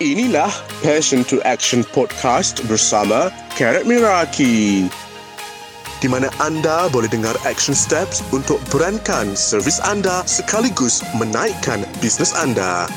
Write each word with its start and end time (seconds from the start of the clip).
Inilah 0.00 0.48
Passion 0.80 1.28
to 1.28 1.44
Action 1.44 1.84
Podcast 1.92 2.64
bersama 2.64 3.28
Karat 3.52 3.84
Miraki. 3.84 4.88
Di 6.00 6.08
mana 6.08 6.32
anda 6.40 6.88
boleh 6.88 7.04
dengar 7.12 7.36
action 7.44 7.76
steps 7.76 8.24
untuk 8.32 8.56
berankan 8.72 9.36
servis 9.36 9.76
anda 9.84 10.24
sekaligus 10.24 11.04
menaikkan 11.20 11.84
bisnes 12.00 12.32
anda. 12.32 12.88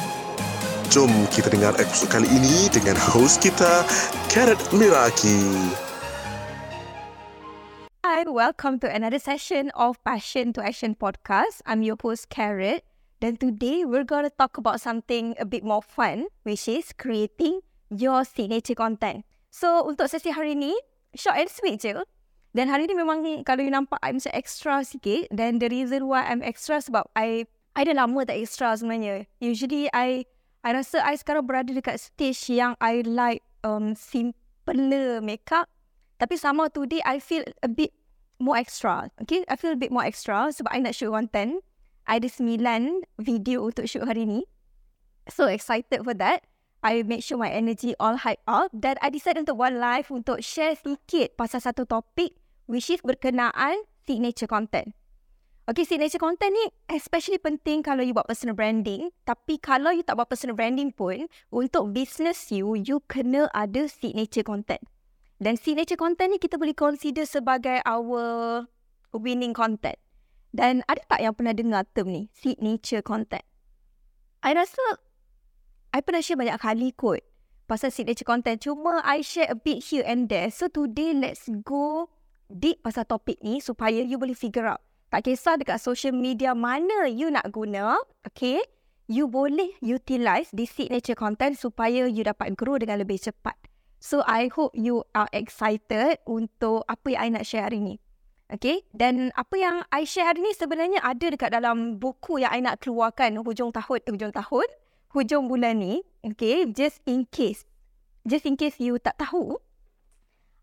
Jom 0.96 1.12
kita 1.28 1.52
dengar 1.52 1.76
episod 1.76 2.08
kali 2.08 2.24
ini 2.32 2.72
dengan 2.72 2.96
host 2.96 3.44
kita, 3.44 3.84
Karat 4.32 4.64
Miraki. 4.72 5.44
Hi, 8.08 8.24
welcome 8.32 8.80
to 8.80 8.88
another 8.88 9.20
session 9.20 9.76
of 9.76 10.00
Passion 10.08 10.56
to 10.56 10.64
Action 10.64 10.96
podcast. 10.96 11.60
I'm 11.68 11.84
your 11.84 12.00
host, 12.00 12.32
Carrot. 12.32 12.88
And 13.24 13.40
today 13.40 13.88
we're 13.88 14.04
going 14.04 14.28
to 14.28 14.36
talk 14.36 14.60
about 14.60 14.84
something 14.84 15.32
a 15.40 15.48
bit 15.48 15.64
more 15.64 15.80
fun, 15.80 16.28
which 16.44 16.68
is 16.68 16.92
creating 16.92 17.64
your 17.88 18.28
signature 18.28 18.76
content. 18.76 19.24
So, 19.48 19.88
untuk 19.88 20.12
sesi 20.12 20.36
hari 20.36 20.60
ni, 20.60 20.76
short 21.16 21.40
and 21.40 21.48
sweet 21.48 21.80
je. 21.80 22.04
Dan 22.52 22.68
hari 22.68 22.84
ni 22.84 23.00
memang 23.00 23.24
kalau 23.48 23.64
you 23.64 23.72
nampak 23.72 23.96
I'm 24.04 24.20
macam 24.20 24.36
extra 24.36 24.84
sikit. 24.84 25.32
Dan 25.32 25.64
the 25.64 25.72
reason 25.72 26.12
why 26.12 26.28
I'm 26.28 26.44
extra 26.44 26.84
sebab 26.84 27.08
I 27.16 27.48
I 27.80 27.88
dah 27.88 27.96
lama 27.96 28.28
tak 28.28 28.44
extra 28.44 28.76
sebenarnya. 28.76 29.24
Usually 29.40 29.88
I 29.96 30.28
I 30.60 30.70
rasa 30.76 31.00
I 31.00 31.16
sekarang 31.16 31.48
berada 31.48 31.72
dekat 31.72 32.04
stage 32.04 32.52
yang 32.52 32.76
I 32.84 33.08
like 33.08 33.40
um, 33.64 33.96
simple 33.96 34.84
makeup. 35.24 35.72
Tapi 36.20 36.36
sama 36.36 36.68
today 36.68 37.00
I 37.08 37.24
feel 37.24 37.48
a 37.64 37.72
bit 37.72 37.96
more 38.36 38.60
extra. 38.60 39.08
Okay, 39.24 39.48
I 39.48 39.56
feel 39.56 39.72
a 39.72 39.80
bit 39.80 39.96
more 39.96 40.04
extra 40.04 40.52
sebab 40.52 40.76
I 40.76 40.84
nak 40.84 41.00
shoot 41.00 41.16
content 41.16 41.64
ada 42.08 42.28
sembilan 42.28 43.08
video 43.20 43.64
untuk 43.68 43.88
shoot 43.88 44.04
hari 44.04 44.28
ni. 44.28 44.42
So 45.32 45.48
excited 45.48 46.04
for 46.04 46.16
that. 46.20 46.44
I 46.84 47.00
make 47.08 47.24
sure 47.24 47.40
my 47.40 47.48
energy 47.48 47.96
all 47.96 48.20
hype 48.20 48.44
up. 48.44 48.68
Dan 48.76 49.00
I 49.00 49.08
decide 49.08 49.40
untuk 49.40 49.56
buat 49.56 49.72
live 49.72 50.12
untuk 50.12 50.44
share 50.44 50.76
sikit 50.76 51.40
pasal 51.40 51.64
satu 51.64 51.88
topik 51.88 52.36
which 52.68 52.92
is 52.92 53.00
berkenaan 53.00 53.88
signature 54.04 54.52
content. 54.52 54.92
Okay, 55.64 55.88
signature 55.88 56.20
content 56.20 56.52
ni 56.52 56.66
especially 56.92 57.40
penting 57.40 57.80
kalau 57.88 58.04
you 58.04 58.12
buat 58.12 58.28
personal 58.28 58.52
branding. 58.52 59.16
Tapi 59.24 59.56
kalau 59.64 59.96
you 59.96 60.04
tak 60.04 60.20
buat 60.20 60.28
personal 60.28 60.60
branding 60.60 60.92
pun, 60.92 61.32
untuk 61.56 61.96
business 61.96 62.52
you, 62.52 62.76
you 62.76 63.00
kena 63.08 63.48
ada 63.56 63.88
signature 63.88 64.44
content. 64.44 64.84
Dan 65.40 65.56
signature 65.56 65.96
content 65.96 66.36
ni 66.36 66.40
kita 66.40 66.60
boleh 66.60 66.76
consider 66.76 67.24
sebagai 67.24 67.80
our 67.88 68.68
winning 69.16 69.56
content. 69.56 69.96
Dan 70.54 70.86
ada 70.86 71.02
tak 71.10 71.20
yang 71.26 71.34
pernah 71.34 71.58
dengar 71.58 71.82
term 71.98 72.14
ni? 72.14 72.30
Signature 72.38 73.02
content. 73.02 73.42
I 74.46 74.54
rasa 74.54 75.02
I 75.90 76.06
pernah 76.06 76.22
share 76.22 76.38
banyak 76.38 76.62
kali 76.62 76.94
kot 76.94 77.26
pasal 77.66 77.90
signature 77.90 78.28
content. 78.28 78.62
Cuma 78.62 79.02
I 79.02 79.26
share 79.26 79.50
a 79.50 79.58
bit 79.58 79.82
here 79.82 80.06
and 80.06 80.30
there. 80.30 80.54
So 80.54 80.70
today 80.70 81.18
let's 81.18 81.50
go 81.66 82.06
deep 82.52 82.86
pasal 82.86 83.10
topik 83.10 83.42
ni 83.42 83.64
supaya 83.66 84.06
you 84.06 84.22
boleh 84.22 84.38
figure 84.38 84.70
out. 84.70 84.84
Tak 85.10 85.26
kisah 85.26 85.58
dekat 85.58 85.82
social 85.82 86.14
media 86.14 86.54
mana 86.54 87.10
you 87.10 87.34
nak 87.34 87.50
guna. 87.50 87.98
Okay. 88.30 88.62
You 89.10 89.28
boleh 89.28 89.76
utilize 89.84 90.48
di 90.56 90.64
signature 90.64 91.18
content 91.18 91.60
supaya 91.60 92.08
you 92.08 92.24
dapat 92.24 92.56
grow 92.56 92.80
dengan 92.80 93.04
lebih 93.04 93.20
cepat. 93.20 93.58
So 94.00 94.24
I 94.28 94.52
hope 94.52 94.76
you 94.76 95.04
are 95.16 95.28
excited 95.32 96.24
untuk 96.28 96.88
apa 96.88 97.08
yang 97.12 97.22
I 97.22 97.28
nak 97.40 97.46
share 97.48 97.68
hari 97.68 97.84
ni. 97.84 97.96
Okay, 98.54 98.86
dan 98.94 99.34
apa 99.34 99.58
yang 99.58 99.82
I 99.90 100.06
share 100.06 100.30
hari 100.30 100.46
ni 100.46 100.54
sebenarnya 100.54 101.02
ada 101.02 101.26
dekat 101.26 101.50
dalam 101.50 101.98
buku 101.98 102.38
yang 102.38 102.54
I 102.54 102.62
nak 102.62 102.86
keluarkan 102.86 103.42
hujung 103.42 103.74
tahun, 103.74 104.06
hujung 104.06 104.30
tahun, 104.30 104.68
hujung 105.10 105.50
bulan 105.50 105.82
ni. 105.82 106.06
Okay, 106.22 106.70
just 106.70 107.02
in 107.10 107.26
case. 107.34 107.66
Just 108.30 108.46
in 108.46 108.54
case 108.54 108.78
you 108.78 109.02
tak 109.02 109.18
tahu, 109.18 109.58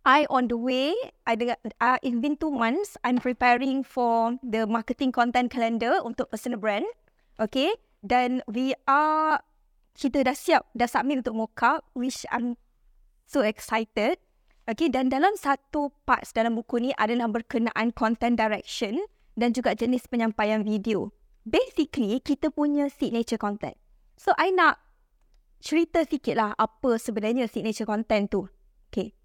I 0.07 0.23
on 0.31 0.47
the 0.47 0.55
way, 0.55 0.95
I 1.27 1.35
dengar, 1.35 1.59
uh, 1.83 1.99
it's 1.99 2.15
been 2.23 2.39
two 2.39 2.55
months, 2.55 2.95
I'm 3.03 3.19
preparing 3.19 3.83
for 3.83 4.39
the 4.39 4.71
marketing 4.71 5.11
content 5.11 5.51
calendar 5.51 5.99
untuk 6.07 6.31
personal 6.31 6.63
brand. 6.63 6.87
Okay, 7.43 7.75
dan 8.07 8.47
we 8.47 8.71
are, 8.87 9.43
kita 9.99 10.23
dah 10.23 10.39
siap, 10.39 10.63
dah 10.79 10.87
submit 10.87 11.27
untuk 11.27 11.35
mockup, 11.35 11.83
which 11.99 12.23
I'm 12.31 12.55
so 13.27 13.43
excited. 13.43 14.23
Okay, 14.69 14.93
dan 14.93 15.09
dalam 15.09 15.35
satu 15.39 15.93
parts 16.05 16.37
dalam 16.37 16.57
buku 16.57 16.79
ni 16.79 16.91
adalah 17.01 17.29
berkenaan 17.33 17.93
content 17.97 18.37
direction 18.37 19.01
dan 19.35 19.57
juga 19.57 19.73
jenis 19.73 20.05
penyampaian 20.07 20.61
video. 20.61 21.11
Basically, 21.49 22.21
kita 22.21 22.53
punya 22.53 22.93
signature 22.93 23.41
content. 23.41 23.75
So, 24.21 24.37
I 24.37 24.53
nak 24.53 24.77
cerita 25.65 26.05
sikit 26.05 26.37
lah 26.37 26.53
apa 26.57 27.01
sebenarnya 27.01 27.49
signature 27.49 27.89
content 27.89 28.29
tu. 28.29 28.45
Okay. 28.93 29.17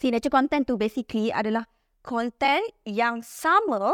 Signature 0.00 0.32
content 0.32 0.64
tu 0.64 0.80
basically 0.80 1.28
adalah 1.28 1.68
content 2.00 2.64
yang 2.88 3.20
sama 3.20 3.92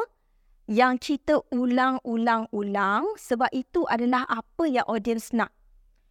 yang 0.66 0.98
kita 0.98 1.42
ulang-ulang-ulang 1.54 3.06
sebab 3.18 3.50
itu 3.54 3.86
adalah 3.86 4.26
apa 4.26 4.66
yang 4.66 4.86
audience 4.86 5.30
nak. 5.34 5.54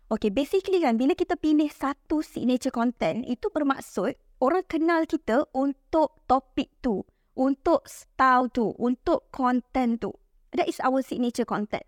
Okay, 0.08 0.32
basically 0.32 0.80
kan 0.84 0.96
bila 0.96 1.16
kita 1.16 1.36
pilih 1.36 1.68
satu 1.68 2.24
signature 2.24 2.72
content, 2.72 3.26
itu 3.28 3.52
bermaksud 3.52 4.16
orang 4.40 4.66
kenal 4.68 5.08
kita 5.08 5.48
untuk 5.56 6.24
topik 6.28 6.72
tu, 6.84 7.04
untuk 7.36 7.88
style 7.88 8.52
tu, 8.52 8.76
untuk 8.80 9.28
content 9.32 10.00
tu. 10.00 10.12
That 10.56 10.72
is 10.72 10.80
our 10.84 11.04
signature 11.04 11.48
content. 11.48 11.84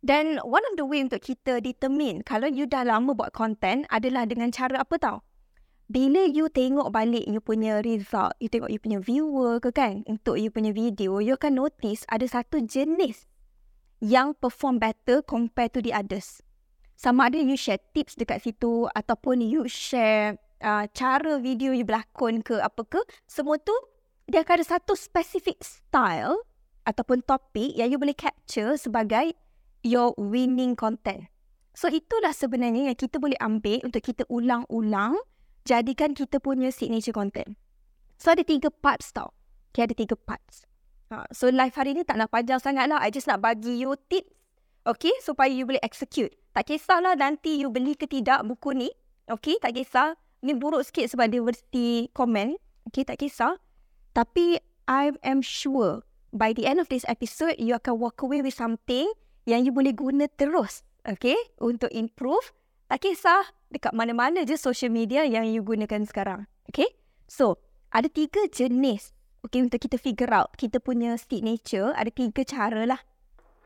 Dan 0.00 0.40
one 0.40 0.64
of 0.64 0.80
the 0.80 0.86
way 0.88 1.04
untuk 1.04 1.20
kita 1.20 1.60
determine 1.60 2.24
kalau 2.24 2.48
you 2.48 2.64
dah 2.64 2.88
lama 2.88 3.12
buat 3.12 3.36
content 3.36 3.84
adalah 3.92 4.24
dengan 4.24 4.48
cara 4.48 4.80
apa 4.80 4.96
tau? 4.96 5.20
Bila 5.90 6.24
you 6.24 6.48
tengok 6.48 6.88
balik 6.94 7.26
you 7.28 7.42
punya 7.42 7.84
result, 7.84 8.32
you 8.40 8.48
tengok 8.48 8.72
you 8.72 8.80
punya 8.80 9.02
viewer 9.02 9.60
ke 9.60 9.74
kan 9.74 10.06
untuk 10.08 10.40
you 10.40 10.48
punya 10.48 10.72
video, 10.72 11.20
you 11.20 11.36
akan 11.36 11.60
notice 11.60 12.08
ada 12.08 12.24
satu 12.24 12.64
jenis 12.64 13.28
yang 14.00 14.32
perform 14.40 14.80
better 14.80 15.20
compared 15.20 15.76
to 15.76 15.84
the 15.84 15.92
others. 15.92 16.40
Sama 16.96 17.28
ada 17.28 17.36
you 17.36 17.58
share 17.58 17.82
tips 17.92 18.16
dekat 18.16 18.40
situ 18.40 18.88
ataupun 18.96 19.44
you 19.44 19.68
share 19.68 20.40
uh, 20.62 20.84
cara 20.92 21.40
video 21.40 21.72
you 21.72 21.84
berlakon 21.84 22.44
ke 22.44 22.60
apa 22.60 22.84
ke, 22.86 23.00
semua 23.26 23.56
tu 23.60 23.74
dia 24.30 24.46
akan 24.46 24.62
ada 24.62 24.66
satu 24.78 24.94
specific 24.94 25.58
style 25.64 26.38
ataupun 26.86 27.26
topik 27.26 27.74
yang 27.74 27.90
you 27.90 27.98
boleh 27.98 28.14
capture 28.14 28.78
sebagai 28.78 29.34
your 29.82 30.14
winning 30.16 30.78
content. 30.78 31.26
So 31.74 31.88
itulah 31.90 32.34
sebenarnya 32.34 32.92
yang 32.92 32.98
kita 32.98 33.18
boleh 33.18 33.38
ambil 33.40 33.82
untuk 33.86 34.02
kita 34.04 34.22
ulang-ulang 34.30 35.16
jadikan 35.64 36.12
kita 36.14 36.38
punya 36.42 36.70
signature 36.70 37.14
content. 37.14 37.56
So 38.20 38.34
ada 38.34 38.44
tiga 38.44 38.68
parts 38.68 39.10
tau. 39.16 39.32
Okay, 39.70 39.86
ada 39.86 39.94
tiga 39.96 40.18
parts. 40.18 40.66
Uh, 41.10 41.26
so 41.34 41.50
live 41.50 41.74
hari 41.74 41.94
ni 41.94 42.06
tak 42.06 42.18
nak 42.18 42.30
panjang 42.30 42.58
sangat 42.62 42.86
lah. 42.90 43.02
I 43.02 43.10
just 43.10 43.26
nak 43.26 43.42
bagi 43.42 43.80
you 43.80 43.94
tips. 44.10 44.30
Okay, 44.80 45.12
supaya 45.20 45.52
you 45.52 45.68
boleh 45.68 45.82
execute. 45.84 46.32
Tak 46.56 46.66
kisahlah 46.70 47.12
nanti 47.14 47.60
you 47.60 47.68
beli 47.68 47.94
ke 47.94 48.08
tidak 48.08 48.42
buku 48.48 48.72
ni. 48.72 48.88
Okay, 49.28 49.60
tak 49.60 49.76
kisah. 49.76 50.16
Ni 50.40 50.56
buruk 50.56 50.84
sikit 50.88 51.12
sebab 51.12 51.28
dia 51.28 51.44
mesti 51.44 52.08
komen. 52.16 52.56
Okay, 52.88 53.04
tak 53.04 53.20
kisah. 53.20 53.60
Tapi 54.16 54.56
I 54.88 55.14
am 55.22 55.44
sure 55.44 56.02
by 56.32 56.54
the 56.54 56.66
end 56.66 56.78
of 56.80 56.88
this 56.88 57.04
episode, 57.06 57.58
you 57.58 57.76
akan 57.76 57.98
walk 57.98 58.22
away 58.22 58.40
with 58.42 58.56
something 58.56 59.06
yang 59.46 59.66
you 59.66 59.74
boleh 59.74 59.94
guna 59.94 60.26
terus. 60.30 60.82
Okay, 61.04 61.36
untuk 61.60 61.88
improve. 61.92 62.52
Tak 62.90 63.06
kisah 63.06 63.54
dekat 63.70 63.94
mana-mana 63.94 64.42
je 64.42 64.58
social 64.58 64.90
media 64.90 65.22
yang 65.22 65.46
you 65.46 65.62
gunakan 65.62 66.02
sekarang. 66.02 66.50
Okay, 66.68 66.90
so 67.30 67.62
ada 67.94 68.10
tiga 68.10 68.44
jenis. 68.50 69.14
Okay, 69.46 69.64
untuk 69.64 69.80
kita 69.80 69.96
figure 69.96 70.30
out 70.34 70.52
kita 70.58 70.82
punya 70.82 71.16
signature, 71.16 71.94
ada 71.96 72.10
tiga 72.12 72.42
cara 72.44 72.84
lah. 72.84 73.00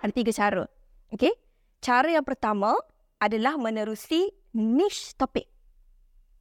Ada 0.05 0.13
tiga 0.13 0.33
cara. 0.37 0.65
Okay, 1.11 1.33
cara 1.81 2.13
yang 2.13 2.27
pertama 2.27 2.77
adalah 3.19 3.57
menerusi 3.57 4.31
niche 4.55 5.17
topik. 5.17 5.54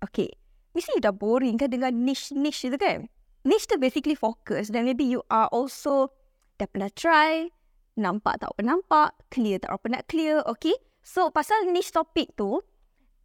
Okay. 0.04 0.36
Mesti 0.74 1.00
dah 1.00 1.14
boring 1.14 1.56
kan 1.56 1.70
dengan 1.70 1.94
niche-niche 1.94 2.68
tu 2.74 2.78
kan? 2.82 3.08
Niche 3.48 3.70
tu 3.70 3.78
basically 3.78 4.18
focus 4.18 4.74
dan 4.74 4.90
maybe 4.90 5.06
you 5.06 5.22
are 5.30 5.48
also 5.54 6.10
dah 6.58 6.68
pernah 6.68 6.90
try, 6.92 7.48
nampak 7.94 8.42
tak 8.42 8.50
apa 8.52 8.62
nampak, 8.66 9.10
clear 9.30 9.62
tak 9.62 9.70
apa 9.70 9.86
nak 9.90 10.04
clear, 10.10 10.42
okay? 10.50 10.74
So, 11.06 11.30
pasal 11.30 11.70
niche 11.70 11.94
topik 11.94 12.34
tu, 12.34 12.64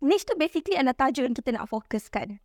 niche 0.04 0.28
tu 0.28 0.36
basically 0.36 0.76
adalah 0.76 0.98
tajuk 0.98 1.24
yang 1.24 1.36
kita 1.36 1.50
nak 1.56 1.72
fokuskan. 1.72 2.36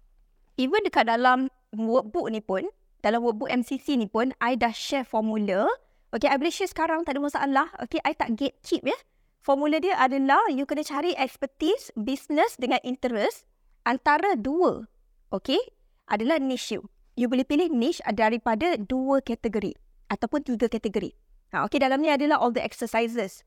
Even 0.56 0.82
dekat 0.86 1.10
dalam 1.10 1.52
workbook 1.76 2.32
ni 2.32 2.40
pun, 2.40 2.64
dalam 3.04 3.26
workbook 3.26 3.52
MCC 3.52 4.00
ni 4.00 4.08
pun, 4.08 4.32
I 4.40 4.56
dah 4.56 4.72
share 4.72 5.04
formula. 5.04 5.68
Okay, 6.14 6.30
I 6.30 6.38
boleh 6.40 6.54
share 6.54 6.70
sekarang, 6.70 7.04
tak 7.04 7.18
ada 7.18 7.22
masalah. 7.26 7.68
Okay, 7.82 8.00
I 8.06 8.14
tak 8.16 8.38
gatekeep 8.38 8.86
ya. 8.86 8.98
Formula 9.44 9.82
dia 9.84 10.00
adalah 10.00 10.40
you 10.48 10.64
kena 10.64 10.88
cari 10.88 11.12
expertise, 11.20 11.92
business 12.00 12.56
dengan 12.56 12.80
interest 12.88 13.44
antara 13.84 14.36
dua, 14.40 14.88
okay, 15.32 15.60
adalah 16.08 16.40
niche 16.40 16.76
you. 16.76 16.82
You 17.14 17.30
boleh 17.30 17.46
pilih 17.46 17.70
niche 17.70 18.02
daripada 18.10 18.74
dua 18.82 19.22
kategori 19.22 19.78
ataupun 20.10 20.42
tiga 20.42 20.66
kategori. 20.66 21.14
Ha, 21.54 21.70
okay, 21.70 21.78
dalam 21.78 22.02
ni 22.02 22.10
adalah 22.10 22.42
all 22.42 22.50
the 22.50 22.64
exercises. 22.64 23.46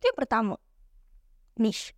Itu 0.00 0.08
yang 0.08 0.18
pertama. 0.18 0.56
Niche. 1.60 1.92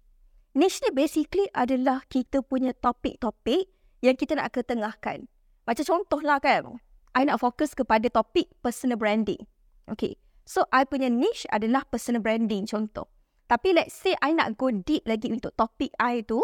Niche 0.58 0.82
ni 0.82 0.90
basically 0.90 1.46
adalah 1.54 2.02
kita 2.10 2.42
punya 2.42 2.74
topik-topik 2.74 3.70
yang 4.02 4.18
kita 4.18 4.34
nak 4.34 4.50
ketengahkan. 4.50 5.30
Macam 5.62 5.84
contohlah 5.86 6.42
kan, 6.42 6.82
I 7.14 7.22
nak 7.22 7.38
fokus 7.38 7.78
kepada 7.78 8.10
topik 8.10 8.50
personal 8.58 8.98
branding. 8.98 9.38
Okay, 9.86 10.18
so 10.42 10.66
I 10.74 10.82
punya 10.82 11.06
niche 11.06 11.46
adalah 11.54 11.86
personal 11.86 12.18
branding 12.18 12.66
contoh. 12.66 13.06
Tapi 13.46 13.74
let's 13.74 13.94
say 13.94 14.18
I 14.18 14.34
nak 14.34 14.58
go 14.58 14.74
deep 14.74 15.06
lagi 15.06 15.30
untuk 15.30 15.54
topik 15.54 15.94
I 16.02 16.26
tu, 16.26 16.42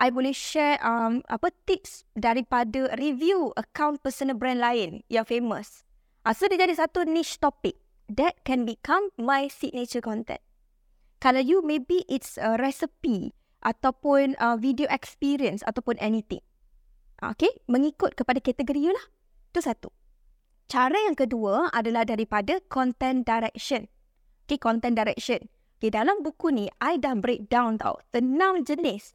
I 0.00 0.08
boleh 0.08 0.32
share 0.32 0.80
um, 0.80 1.20
apa 1.28 1.52
tips 1.68 2.08
daripada 2.16 2.90
review 2.96 3.52
account 3.54 4.00
personal 4.00 4.34
brand 4.34 4.58
lain 4.58 5.04
yang 5.12 5.28
famous. 5.28 5.84
Uh, 6.24 6.32
so 6.32 6.48
dia 6.48 6.58
jadi 6.60 6.74
satu 6.78 7.04
niche 7.04 7.36
topic. 7.38 7.76
That 8.12 8.44
can 8.44 8.68
become 8.68 9.08
my 9.16 9.48
signature 9.48 10.04
content. 10.04 10.42
Kalau 11.22 11.40
you 11.40 11.62
maybe 11.62 12.04
it's 12.10 12.36
a 12.36 12.58
recipe 12.58 13.32
ataupun 13.62 14.36
uh, 14.42 14.58
video 14.58 14.90
experience 14.90 15.62
ataupun 15.64 15.96
anything. 16.02 16.42
Okay, 17.22 17.54
mengikut 17.70 18.18
kepada 18.18 18.42
kategori 18.42 18.80
you 18.82 18.90
lah. 18.90 19.06
Itu 19.54 19.62
satu. 19.62 19.88
Cara 20.66 20.98
yang 21.06 21.14
kedua 21.14 21.70
adalah 21.70 22.02
daripada 22.02 22.58
content 22.66 23.22
direction. 23.22 23.86
Okay, 24.44 24.58
content 24.58 24.98
direction. 24.98 25.46
Okay, 25.78 25.94
dalam 25.94 26.26
buku 26.26 26.50
ni, 26.50 26.66
I 26.82 26.98
dah 26.98 27.14
breakdown 27.14 27.78
tau. 27.78 28.02
Enam 28.10 28.66
jenis. 28.66 29.14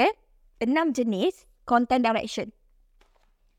Okay, 0.00 0.16
enam 0.64 0.96
jenis 0.96 1.44
content 1.68 2.00
direction. 2.00 2.48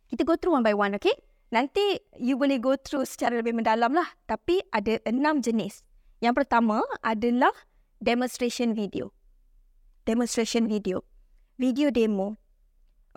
Kita 0.10 0.26
go 0.26 0.34
through 0.34 0.58
one 0.58 0.66
by 0.66 0.74
one, 0.74 0.98
okay? 0.98 1.14
Nanti 1.54 2.02
you 2.18 2.34
boleh 2.34 2.58
go 2.58 2.74
through 2.74 3.06
secara 3.06 3.38
lebih 3.38 3.54
mendalam 3.54 3.94
lah. 3.94 4.10
Tapi 4.26 4.58
ada 4.74 4.98
enam 5.06 5.46
jenis. 5.46 5.86
Yang 6.18 6.42
pertama 6.42 6.82
adalah 7.06 7.54
demonstration 8.02 8.74
video 8.74 9.14
demonstration 10.06 10.66
video. 10.66 11.06
Video 11.62 11.94
demo. 11.94 12.38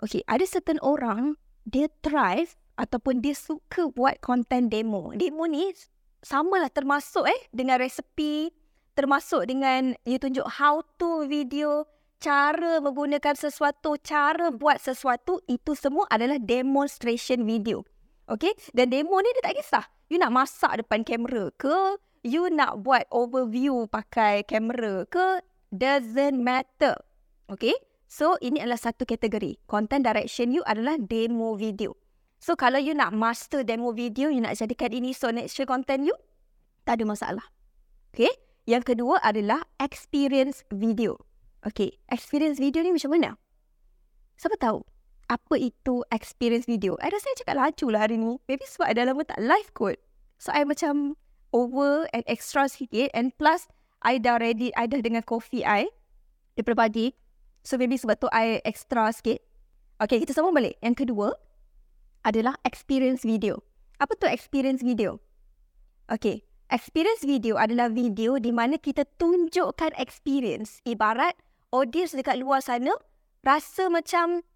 Okay, 0.03 0.21
ada 0.29 0.45
certain 0.45 0.77
orang, 0.83 1.39
dia 1.65 1.89
thrive 2.03 2.53
ataupun 2.75 3.23
dia 3.23 3.33
suka 3.33 3.89
buat 3.89 4.19
content 4.21 4.69
demo. 4.69 5.15
Demo 5.15 5.47
ni 5.47 5.71
sama 6.21 6.61
lah 6.61 6.69
termasuk 6.69 7.25
eh 7.25 7.41
dengan 7.49 7.79
resepi, 7.79 8.51
termasuk 8.93 9.47
dengan 9.49 9.95
you 10.03 10.19
tunjuk 10.19 10.45
how 10.59 10.83
to 10.99 11.25
video, 11.25 11.87
cara 12.19 12.79
menggunakan 12.81 13.35
sesuatu, 13.37 13.99
cara 14.01 14.49
buat 14.51 14.81
sesuatu, 14.81 15.39
itu 15.45 15.73
semua 15.77 16.07
adalah 16.09 16.41
demonstration 16.41 17.43
video. 17.43 17.85
Okay, 18.25 18.57
dan 18.73 18.89
demo 18.89 19.21
ni 19.21 19.29
dia 19.37 19.43
tak 19.45 19.55
kisah. 19.61 19.85
You 20.09 20.17
nak 20.17 20.33
masak 20.33 20.81
depan 20.81 21.05
kamera 21.05 21.53
ke, 21.61 22.01
you 22.25 22.49
nak 22.49 22.81
buat 22.81 23.05
overview 23.13 23.85
pakai 23.85 24.41
kamera 24.45 25.05
ke, 25.05 25.45
doesn't 25.69 26.41
matter. 26.41 26.97
Okay? 27.49 27.77
So, 28.09 28.37
ini 28.41 28.61
adalah 28.61 28.81
satu 28.81 29.05
kategori. 29.05 29.61
Content 29.69 30.05
direction 30.05 30.53
you 30.53 30.65
adalah 30.65 30.97
demo 30.97 31.53
video. 31.53 31.93
So, 32.41 32.57
kalau 32.57 32.81
you 32.81 32.97
nak 32.97 33.13
master 33.13 33.61
demo 33.61 33.93
video, 33.93 34.29
you 34.33 34.41
nak 34.41 34.57
jadikan 34.57 34.93
ini 34.93 35.13
so 35.13 35.29
next 35.29 35.57
content 35.65 36.05
you, 36.09 36.15
tak 36.85 37.01
ada 37.01 37.05
masalah. 37.05 37.45
Okay? 38.13 38.29
Yang 38.65 38.93
kedua 38.93 39.21
adalah 39.21 39.61
experience 39.77 40.65
video. 40.73 41.21
Okay, 41.65 41.97
experience 42.13 42.61
video 42.61 42.85
ni 42.85 42.93
macam 42.93 43.17
mana? 43.17 43.41
Siapa 44.37 44.53
tahu 44.61 44.85
apa 45.25 45.55
itu 45.57 46.05
experience 46.13 46.69
video? 46.69 46.93
I 47.01 47.09
rasa 47.09 47.25
saya 47.25 47.35
cakap 47.41 47.55
laju 47.57 47.85
lah 47.89 48.01
hari 48.05 48.21
ni. 48.21 48.37
Maybe 48.45 48.69
sebab 48.69 48.93
ada 48.93 49.09
lama 49.09 49.25
tak 49.25 49.41
live 49.41 49.73
kot. 49.73 49.97
So, 50.37 50.53
I 50.53 50.61
macam 50.61 51.17
over 51.55 52.05
and 52.11 52.21
extra 52.29 52.67
sikit 52.67 53.09
and 53.15 53.31
plus 53.39 53.65
I 54.03 54.19
dah 54.19 54.37
ready, 54.37 54.69
I 54.75 54.85
dah 54.85 54.99
dengan 54.99 55.23
coffee 55.23 55.63
I 55.63 55.87
daripada 56.53 56.85
pagi. 56.85 57.15
So 57.65 57.79
maybe 57.79 57.95
sebab 57.95 58.19
tu 58.21 58.27
I 58.29 58.59
extra 58.67 59.09
sikit. 59.09 59.39
Okay, 59.97 60.21
kita 60.21 60.35
sambung 60.35 60.53
balik. 60.53 60.75
Yang 60.83 61.07
kedua 61.07 61.33
adalah 62.27 62.53
experience 62.67 63.23
video. 63.23 63.63
Apa 63.97 64.13
tu 64.19 64.27
experience 64.27 64.83
video? 64.83 65.23
Okay, 66.11 66.43
experience 66.69 67.23
video 67.23 67.57
adalah 67.57 67.89
video 67.89 68.37
di 68.37 68.51
mana 68.51 68.77
kita 68.77 69.07
tunjukkan 69.17 69.95
experience. 69.97 70.83
Ibarat 70.85 71.33
audience 71.75 72.15
dekat 72.15 72.39
luar 72.39 72.63
sana 72.63 72.95
rasa 73.43 73.91
macam 73.91 74.47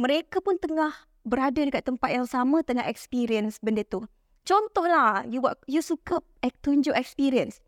mereka 0.00 0.40
pun 0.40 0.56
tengah 0.56 0.96
berada 1.28 1.60
dekat 1.60 1.84
tempat 1.84 2.10
yang 2.16 2.24
sama 2.24 2.64
tengah 2.64 2.88
experience 2.88 3.60
benda 3.60 3.84
tu. 3.84 4.08
Contohlah, 4.48 5.28
you 5.28 5.44
buat 5.44 5.60
you 5.68 5.84
suka 5.84 6.24
tunjuk 6.64 6.96
experience. 6.96 7.60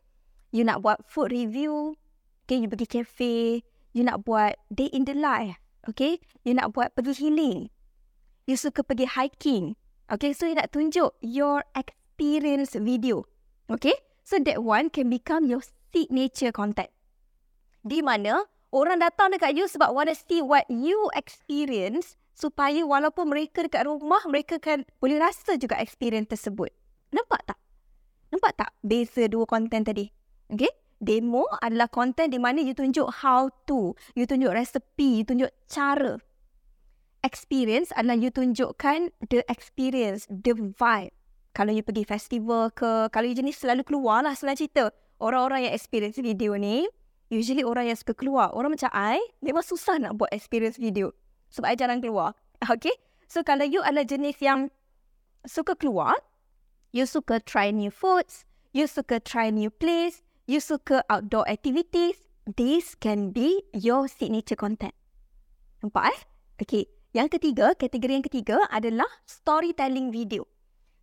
You 0.56 0.64
nak 0.64 0.80
buat 0.80 1.04
food 1.04 1.32
review, 1.32 2.00
okay, 2.44 2.60
you 2.60 2.68
pergi 2.68 2.88
cafe, 3.00 3.64
you 3.92 4.04
nak 4.04 4.24
buat 4.24 4.56
day 4.72 4.88
in 4.92 5.04
the 5.08 5.16
life, 5.16 5.56
okay, 5.88 6.20
you 6.44 6.52
nak 6.52 6.76
buat 6.76 6.92
pergi 6.92 7.28
healing, 7.28 7.72
you 8.44 8.60
suka 8.60 8.84
pergi 8.84 9.08
hiking, 9.08 9.80
okay, 10.12 10.36
so 10.36 10.44
you 10.44 10.52
nak 10.52 10.68
tunjuk 10.68 11.16
your 11.24 11.64
experience 11.72 12.76
video, 12.76 13.24
okay, 13.72 13.96
so 14.24 14.36
that 14.44 14.60
one 14.60 14.92
can 14.92 15.08
become 15.08 15.48
your 15.48 15.64
signature 15.92 16.52
content. 16.52 16.92
Di 17.80 18.04
mana 18.04 18.44
orang 18.72 18.98
datang 18.98 19.30
dekat 19.30 19.52
you 19.52 19.68
sebab 19.68 19.92
want 19.92 20.08
to 20.08 20.16
see 20.16 20.40
what 20.40 20.64
you 20.72 20.96
experience 21.12 22.16
supaya 22.32 22.82
walaupun 22.82 23.28
mereka 23.28 23.68
dekat 23.68 23.84
rumah, 23.84 24.24
mereka 24.26 24.56
kan 24.56 24.88
boleh 24.98 25.20
rasa 25.20 25.60
juga 25.60 25.76
experience 25.78 26.32
tersebut. 26.32 26.72
Nampak 27.12 27.44
tak? 27.44 27.58
Nampak 28.32 28.52
tak 28.56 28.70
beza 28.80 29.28
dua 29.28 29.44
konten 29.44 29.84
tadi? 29.84 30.08
Okay? 30.48 30.72
Demo 31.02 31.44
adalah 31.60 31.90
konten 31.90 32.30
di 32.32 32.38
mana 32.40 32.62
you 32.62 32.72
tunjuk 32.72 33.20
how 33.20 33.50
to, 33.68 33.92
you 34.16 34.24
tunjuk 34.24 34.54
resepi, 34.54 35.20
you 35.20 35.24
tunjuk 35.26 35.52
cara. 35.68 36.16
Experience 37.22 37.92
adalah 37.94 38.18
you 38.18 38.30
tunjukkan 38.32 39.12
the 39.28 39.44
experience, 39.52 40.24
the 40.30 40.54
vibe. 40.54 41.12
Kalau 41.52 41.74
you 41.74 41.84
pergi 41.84 42.08
festival 42.08 42.72
ke, 42.72 43.12
kalau 43.12 43.28
you 43.28 43.36
jenis 43.36 43.60
selalu 43.60 43.84
keluar 43.84 44.24
lah 44.24 44.32
selain 44.32 44.56
cerita. 44.56 44.88
Orang-orang 45.20 45.68
yang 45.68 45.74
experience 45.76 46.16
video 46.16 46.56
ni, 46.56 46.88
usually 47.32 47.64
orang 47.64 47.88
yang 47.88 47.96
suka 47.96 48.12
keluar. 48.12 48.52
Orang 48.52 48.76
macam 48.76 48.92
I, 48.92 49.16
memang 49.40 49.64
susah 49.64 49.96
nak 49.96 50.20
buat 50.20 50.28
experience 50.28 50.76
video. 50.76 51.16
Sebab 51.48 51.72
I 51.72 51.76
jarang 51.80 52.04
keluar. 52.04 52.36
Okay? 52.68 52.94
So 53.26 53.40
kalau 53.40 53.64
you 53.64 53.80
adalah 53.80 54.04
jenis 54.04 54.38
yang 54.44 54.68
suka 55.48 55.72
keluar, 55.74 56.14
you 56.92 57.08
suka 57.08 57.40
try 57.40 57.72
new 57.72 57.88
foods, 57.88 58.44
you 58.76 58.84
suka 58.84 59.18
try 59.18 59.48
new 59.48 59.72
place, 59.72 60.20
you 60.44 60.60
suka 60.60 61.00
outdoor 61.08 61.48
activities, 61.48 62.28
this 62.44 62.92
can 62.94 63.32
be 63.32 63.64
your 63.72 64.06
signature 64.06 64.54
content. 64.54 64.94
Nampak 65.80 66.12
eh? 66.12 66.20
Okay. 66.60 66.84
Yang 67.12 67.40
ketiga, 67.40 67.76
kategori 67.76 68.12
yang 68.20 68.24
ketiga 68.24 68.56
adalah 68.72 69.08
storytelling 69.24 70.12
video. 70.12 70.48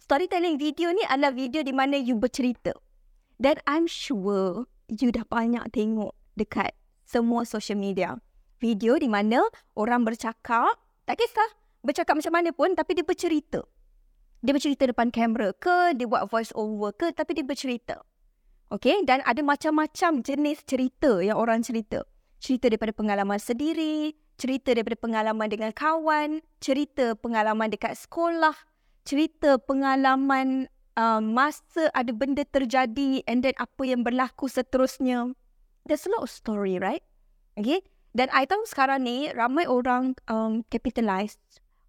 Storytelling 0.02 0.58
video 0.58 0.90
ni 0.90 1.06
adalah 1.06 1.34
video 1.34 1.62
di 1.62 1.74
mana 1.76 1.98
you 1.98 2.18
bercerita. 2.18 2.74
Dan 3.38 3.62
I'm 3.70 3.86
sure 3.86 4.66
you 4.90 5.14
dah 5.14 5.26
banyak 5.30 5.70
tengok 5.70 6.19
dekat 6.40 6.72
semua 7.04 7.44
social 7.44 7.76
media. 7.76 8.16
Video 8.64 8.96
di 8.96 9.12
mana 9.12 9.44
orang 9.76 10.08
bercakap, 10.08 10.80
tak 11.04 11.20
kisah 11.20 11.60
bercakap 11.84 12.16
macam 12.20 12.34
mana 12.36 12.50
pun 12.56 12.76
tapi 12.76 12.96
dia 12.96 13.04
bercerita. 13.04 13.64
Dia 14.40 14.56
bercerita 14.56 14.88
depan 14.88 15.12
kamera 15.12 15.52
ke, 15.52 16.00
dia 16.00 16.08
buat 16.08 16.32
voice 16.32 16.56
over 16.56 16.96
ke 16.96 17.12
tapi 17.12 17.36
dia 17.36 17.44
bercerita. 17.44 18.00
Okay, 18.70 19.02
dan 19.02 19.26
ada 19.26 19.42
macam-macam 19.42 20.22
jenis 20.22 20.62
cerita 20.64 21.20
yang 21.26 21.42
orang 21.42 21.66
cerita. 21.66 22.06
Cerita 22.38 22.70
daripada 22.70 22.94
pengalaman 22.94 23.42
sendiri, 23.42 24.14
cerita 24.38 24.72
daripada 24.72 24.96
pengalaman 24.96 25.50
dengan 25.50 25.74
kawan, 25.74 26.40
cerita 26.62 27.18
pengalaman 27.18 27.74
dekat 27.74 27.98
sekolah, 27.98 28.54
cerita 29.04 29.58
pengalaman 29.58 30.70
uh, 30.96 31.18
masa 31.18 31.90
ada 31.98 32.14
benda 32.14 32.46
terjadi 32.46 33.26
and 33.26 33.42
then 33.42 33.58
apa 33.58 33.84
yang 33.84 34.06
berlaku 34.06 34.46
seterusnya. 34.46 35.34
There's 35.90 36.06
a 36.06 36.14
lot 36.14 36.22
of 36.22 36.30
story, 36.30 36.78
right? 36.78 37.02
Okay, 37.58 37.82
dan 38.14 38.30
I 38.30 38.46
tahu 38.46 38.64
sekarang 38.70 39.10
ni 39.10 39.34
ramai 39.34 39.66
orang 39.66 40.14
um, 40.30 40.62
capitalize 40.70 41.42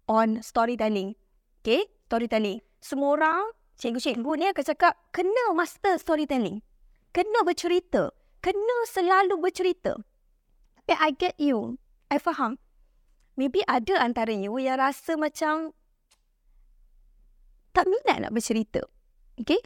on 0.09 0.41
storytelling. 0.41 1.13
Okay, 1.61 1.85
storytelling. 2.09 2.65
Semua 2.81 3.13
orang, 3.13 3.53
cikgu-cikgu 3.77 4.31
ni 4.41 4.45
akan 4.49 4.65
cakap, 4.65 4.97
kena 5.13 5.53
master 5.53 6.01
storytelling 6.01 6.65
kena 7.11 7.43
bercerita. 7.43 8.15
Kena 8.41 8.77
selalu 8.89 9.37
bercerita. 9.37 9.99
Tapi 10.81 10.97
I 10.97 11.11
get 11.13 11.37
you. 11.37 11.77
I 12.09 12.17
faham. 12.17 12.57
Maybe 13.37 13.63
ada 13.69 14.01
antara 14.01 14.33
you 14.33 14.57
yang 14.59 14.81
rasa 14.81 15.15
macam 15.15 15.71
tak 17.71 17.87
minat 17.87 18.27
nak 18.27 18.33
bercerita. 18.33 18.83
Okay? 19.39 19.61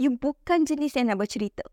You 0.00 0.16
bukan 0.16 0.64
jenis 0.64 0.96
yang 0.96 1.12
nak 1.12 1.20
bercerita. 1.20 1.66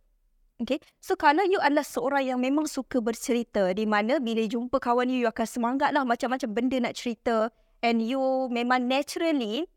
Okay? 0.58 0.82
So 0.98 1.14
kalau 1.14 1.46
you 1.46 1.62
adalah 1.62 1.86
seorang 1.86 2.26
yang 2.26 2.40
memang 2.42 2.66
suka 2.66 2.98
bercerita 2.98 3.70
di 3.78 3.86
mana 3.86 4.18
bila 4.18 4.42
jumpa 4.46 4.82
kawan 4.82 5.10
you, 5.10 5.26
you 5.26 5.30
akan 5.30 5.46
semangat 5.46 5.94
lah 5.94 6.02
macam-macam 6.02 6.50
benda 6.50 6.78
nak 6.82 6.98
cerita 6.98 7.54
and 7.86 8.02
you 8.02 8.50
memang 8.50 8.90
naturally 8.90 9.70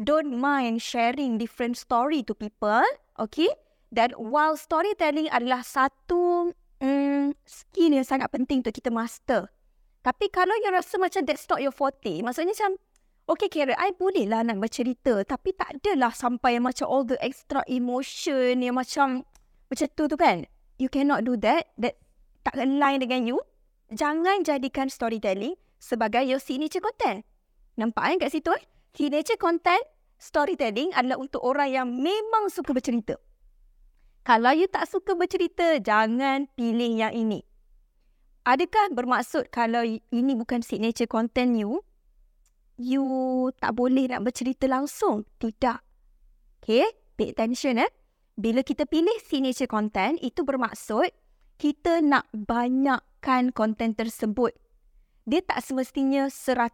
don't 0.00 0.32
mind 0.32 0.80
sharing 0.80 1.36
different 1.36 1.76
story 1.76 2.24
to 2.24 2.32
people. 2.32 2.84
Okay? 3.20 3.52
Dan 3.92 4.16
while 4.16 4.56
storytelling 4.56 5.28
adalah 5.28 5.60
satu 5.60 6.56
mm, 6.80 7.36
skill 7.44 7.92
yang 7.92 8.08
sangat 8.08 8.32
penting 8.32 8.64
untuk 8.64 8.72
kita 8.72 8.88
master. 8.88 9.52
Tapi 10.02 10.32
kalau 10.32 10.56
you 10.64 10.72
rasa 10.72 10.98
macam 10.98 11.22
that's 11.22 11.46
not 11.46 11.62
your 11.62 11.70
forte, 11.70 12.24
maksudnya 12.24 12.56
macam, 12.56 12.74
okay 13.30 13.46
Karen, 13.46 13.78
I 13.78 13.94
boleh 13.94 14.26
lah 14.26 14.42
nak 14.42 14.58
bercerita. 14.58 15.22
Tapi 15.22 15.54
tak 15.54 15.78
adalah 15.78 16.10
sampai 16.10 16.58
macam 16.58 16.90
all 16.90 17.04
the 17.06 17.20
extra 17.22 17.62
emotion 17.70 18.64
yang 18.64 18.74
macam, 18.74 19.22
macam 19.72 19.88
tu 19.96 20.04
tu 20.04 20.16
kan. 20.20 20.44
You 20.76 20.92
cannot 20.92 21.24
do 21.24 21.40
that. 21.40 21.72
That 21.80 21.96
tak 22.44 22.60
align 22.60 23.00
dengan 23.00 23.24
you. 23.24 23.40
Jangan 23.92 24.44
jadikan 24.44 24.92
storytelling 24.92 25.56
sebagai 25.80 26.24
your 26.28 26.40
signature 26.40 26.84
content. 26.84 27.24
Nampak 27.80 28.04
kan 28.04 28.16
kat 28.20 28.30
situ 28.36 28.52
eh? 28.52 28.64
Signature 28.92 29.40
content, 29.40 29.80
storytelling 30.20 30.92
adalah 30.92 31.16
untuk 31.16 31.40
orang 31.40 31.72
yang 31.72 31.88
memang 31.88 32.52
suka 32.52 32.76
bercerita. 32.76 33.16
Kalau 34.22 34.52
you 34.54 34.68
tak 34.68 34.86
suka 34.86 35.16
bercerita, 35.16 35.80
jangan 35.80 36.46
pilih 36.54 36.94
yang 36.94 37.10
ini. 37.16 37.42
Adakah 38.44 38.92
bermaksud 38.92 39.50
kalau 39.50 39.82
ini 39.86 40.32
bukan 40.34 40.60
signature 40.62 41.10
content 41.10 41.56
you, 41.58 41.82
you 42.78 43.02
tak 43.58 43.74
boleh 43.74 44.10
nak 44.10 44.22
bercerita 44.26 44.68
langsung? 44.70 45.26
Tidak. 45.38 45.78
Okay, 46.62 46.86
pay 47.18 47.34
attention 47.34 47.82
eh. 47.82 47.90
Bila 48.32 48.64
kita 48.64 48.88
pilih 48.88 49.12
signature 49.20 49.68
content, 49.68 50.16
itu 50.24 50.40
bermaksud 50.40 51.12
kita 51.60 52.00
nak 52.00 52.24
banyakkan 52.32 53.52
content 53.52 53.92
tersebut. 53.92 54.56
Dia 55.28 55.44
tak 55.44 55.60
semestinya 55.60 56.32
100%. 56.32 56.72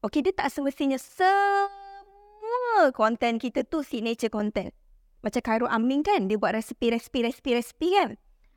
Okay, 0.00 0.24
dia 0.24 0.32
tak 0.32 0.48
semestinya 0.48 0.96
semua 0.96 2.88
content 2.96 3.36
kita 3.36 3.68
tu 3.68 3.84
signature 3.84 4.32
content. 4.32 4.72
Macam 5.20 5.42
Khairul 5.44 5.68
Amin 5.68 6.00
kan, 6.00 6.24
dia 6.24 6.40
buat 6.40 6.56
resipi, 6.56 6.88
resipi, 6.88 7.20
resipi, 7.26 7.50
resipi 7.52 7.88
kan. 7.92 8.16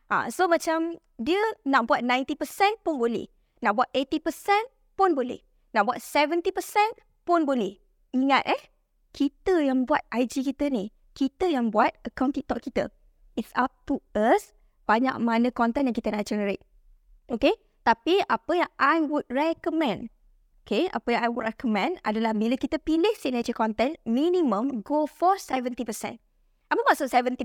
Ha, 0.09 0.31
so 0.31 0.49
macam 0.49 0.97
dia 1.19 1.37
nak 1.67 1.85
buat 1.85 1.99
90% 2.01 2.79
pun 2.81 2.95
boleh. 2.95 3.27
Nak 3.59 3.75
buat 3.75 3.89
80% 3.91 4.23
pun 4.95 5.13
boleh. 5.13 5.43
Nak 5.75 5.83
buat 5.85 5.99
70% 5.99 6.47
pun 7.27 7.43
boleh. 7.43 7.77
Ingat 8.15 8.43
eh, 8.49 8.61
kita 9.13 9.61
yang 9.61 9.85
buat 9.85 10.01
IG 10.09 10.47
kita 10.49 10.71
ni. 10.71 10.89
Kita 11.19 11.51
yang 11.51 11.67
buat 11.67 11.91
account 12.07 12.39
TikTok 12.39 12.63
kita. 12.63 12.87
It's 13.35 13.51
up 13.59 13.75
to 13.91 13.99
us 14.15 14.55
banyak 14.87 15.19
mana 15.19 15.51
content 15.51 15.91
yang 15.91 15.97
kita 15.99 16.15
nak 16.15 16.23
generate. 16.23 16.63
Okay? 17.27 17.59
Tapi 17.83 18.23
apa 18.23 18.51
yang 18.55 18.71
I 18.79 19.03
would 19.03 19.27
recommend, 19.27 20.15
okay, 20.63 20.87
apa 20.95 21.11
yang 21.11 21.21
I 21.27 21.27
would 21.27 21.43
recommend 21.43 21.99
adalah 22.07 22.31
bila 22.31 22.55
kita 22.55 22.79
pilih 22.79 23.11
signature 23.19 23.51
content, 23.51 23.99
minimum 24.07 24.79
go 24.79 25.11
for 25.11 25.35
70%. 25.35 25.75
Apa 26.71 26.81
maksud 26.87 27.11
70%? 27.11 27.43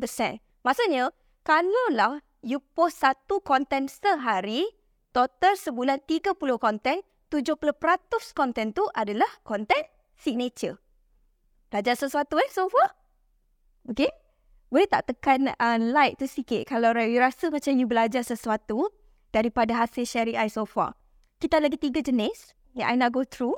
Maksudnya, 0.63 1.11
kalau 1.43 1.87
lah 1.91 2.23
you 2.47 2.63
post 2.79 3.03
satu 3.03 3.43
konten 3.43 3.91
sehari, 3.91 4.71
total 5.11 5.59
sebulan 5.59 5.99
30 6.07 6.39
konten, 6.63 7.03
70% 7.27 8.39
konten 8.39 8.71
tu 8.71 8.87
adalah 8.95 9.31
konten 9.43 9.83
signature. 10.15 10.79
Belajar 11.75 11.99
sesuatu 11.99 12.39
eh 12.39 12.47
so 12.55 12.71
far? 12.71 13.04
Okay? 13.91 14.11
Boleh 14.73 14.89
tak 14.91 15.07
tekan 15.07 15.55
uh, 15.55 15.79
like 15.79 16.19
tu 16.19 16.27
sikit 16.27 16.67
kalau 16.67 16.91
you 17.05 17.23
rasa 17.23 17.53
macam 17.53 17.73
you 17.79 17.87
belajar 17.87 18.27
sesuatu 18.27 18.91
daripada 19.31 19.75
hasil 19.77 20.07
sharing 20.09 20.39
I 20.39 20.51
so 20.51 20.67
far. 20.67 20.99
Kita 21.39 21.63
lagi 21.63 21.79
tiga 21.79 22.03
jenis 22.03 22.57
yang 22.75 22.91
I 22.91 22.95
nak 22.99 23.15
go 23.15 23.23
through. 23.23 23.55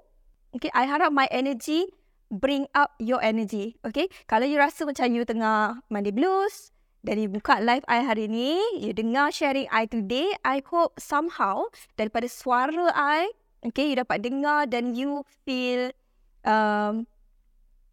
Okay, 0.56 0.73
I 0.73 0.88
harap 0.88 1.12
my 1.12 1.28
energy 1.28 1.88
bring 2.30 2.66
up 2.75 2.95
your 2.99 3.23
energy. 3.23 3.78
Okay, 3.87 4.11
kalau 4.26 4.47
you 4.47 4.59
rasa 4.59 4.83
macam 4.87 5.14
you 5.14 5.23
tengah 5.23 5.78
mandi 5.90 6.11
blues, 6.11 6.75
dari 7.06 7.30
buka 7.30 7.62
live 7.62 7.87
I 7.87 8.02
hari 8.02 8.26
ni, 8.26 8.59
you 8.83 8.90
dengar 8.90 9.30
sharing 9.30 9.71
I 9.71 9.87
today, 9.87 10.35
I 10.42 10.62
hope 10.66 10.99
somehow 10.99 11.71
daripada 11.95 12.26
suara 12.26 12.90
I, 12.92 13.30
okay, 13.62 13.95
you 13.95 13.97
dapat 13.99 14.26
dengar 14.26 14.66
dan 14.66 14.99
you 14.99 15.23
feel 15.47 15.95
um, 16.42 17.06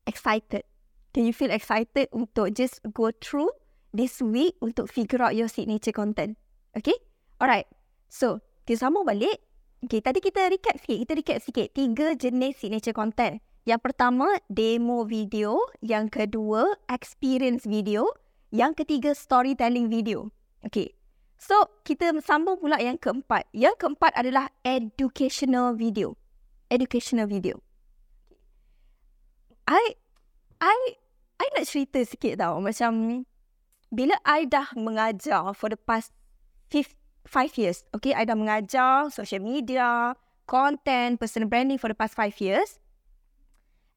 excited. 0.10 0.66
Can 1.14 1.30
you 1.30 1.34
feel 1.38 1.54
excited 1.54 2.10
untuk 2.10 2.58
just 2.58 2.82
go 2.90 3.14
through 3.14 3.54
this 3.94 4.18
week 4.18 4.58
untuk 4.66 4.90
figure 4.90 5.22
out 5.22 5.38
your 5.38 5.46
signature 5.46 5.94
content? 5.94 6.42
Okay? 6.74 6.98
Alright. 7.38 7.70
So, 8.10 8.42
kita 8.66 8.90
sama 8.90 9.06
balik. 9.06 9.38
Okay, 9.86 10.02
tadi 10.02 10.18
kita 10.26 10.50
recap 10.50 10.82
sikit. 10.82 10.98
Kita 11.06 11.14
recap 11.14 11.38
sikit. 11.46 11.68
Tiga 11.70 12.18
jenis 12.18 12.58
signature 12.58 12.98
content. 12.98 13.38
Yang 13.70 13.82
pertama, 13.86 14.26
demo 14.50 15.06
video. 15.06 15.62
Yang 15.86 16.18
kedua, 16.18 16.82
experience 16.90 17.70
video. 17.70 18.10
Yang 18.50 18.82
ketiga, 18.82 19.14
storytelling 19.14 19.94
video. 19.94 20.34
Okay. 20.66 20.98
So, 21.38 21.62
kita 21.86 22.10
sambung 22.26 22.58
pula 22.58 22.82
yang 22.82 22.98
keempat. 22.98 23.52
Yang 23.54 23.86
keempat 23.86 24.18
adalah 24.18 24.50
educational 24.66 25.78
video. 25.78 26.18
Educational 26.74 27.28
video. 27.30 27.60
I, 29.68 30.00
I, 30.64 31.03
I 31.44 31.46
nak 31.60 31.68
cerita 31.68 32.00
sikit 32.08 32.40
tau. 32.40 32.64
Macam, 32.64 33.24
bila 33.92 34.16
I 34.24 34.48
dah 34.48 34.72
mengajar 34.80 35.52
for 35.52 35.68
the 35.68 35.78
past 35.78 36.16
five, 36.72 36.88
five 37.28 37.52
years. 37.60 37.84
Okay, 37.92 38.16
I 38.16 38.24
dah 38.24 38.40
mengajar 38.40 39.12
social 39.12 39.44
media, 39.44 40.16
content, 40.48 41.20
personal 41.20 41.52
branding 41.52 41.76
for 41.76 41.92
the 41.92 41.98
past 41.98 42.16
five 42.16 42.34
years. 42.40 42.80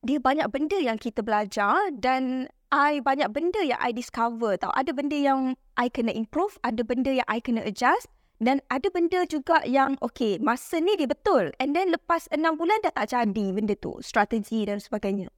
Dia 0.07 0.19
banyak 0.19 0.51
benda 0.51 0.79
yang 0.79 0.99
kita 0.99 1.23
belajar 1.23 1.91
dan 1.95 2.51
I 2.71 2.99
banyak 2.99 3.31
benda 3.31 3.63
yang 3.63 3.79
I 3.79 3.95
discover 3.95 4.59
tau. 4.59 4.75
Ada 4.75 4.91
benda 4.91 5.15
yang 5.15 5.55
I 5.79 5.87
kena 5.87 6.11
improve, 6.11 6.59
ada 6.67 6.83
benda 6.83 7.15
yang 7.15 7.27
I 7.31 7.39
kena 7.39 7.63
adjust 7.63 8.11
dan 8.43 8.61
ada 8.69 8.93
benda 8.93 9.25
juga 9.25 9.65
yang 9.65 9.97
okay, 10.05 10.37
masa 10.37 10.79
ni 10.79 10.95
dia 10.99 11.09
betul. 11.09 11.51
And 11.57 11.73
then 11.73 11.91
lepas 11.95 12.29
enam 12.31 12.61
bulan 12.61 12.85
dah 12.85 12.93
tak 12.93 13.17
jadi 13.17 13.47
benda 13.55 13.75
tu, 13.79 13.97
strategi 14.05 14.69
dan 14.69 14.79
sebagainya. 14.79 15.33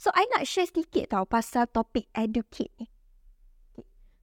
So, 0.00 0.08
I 0.16 0.24
nak 0.32 0.48
share 0.48 0.64
sedikit 0.64 1.12
tau 1.12 1.28
pasal 1.28 1.68
topik 1.68 2.08
educate 2.16 2.72
ni. 2.80 2.88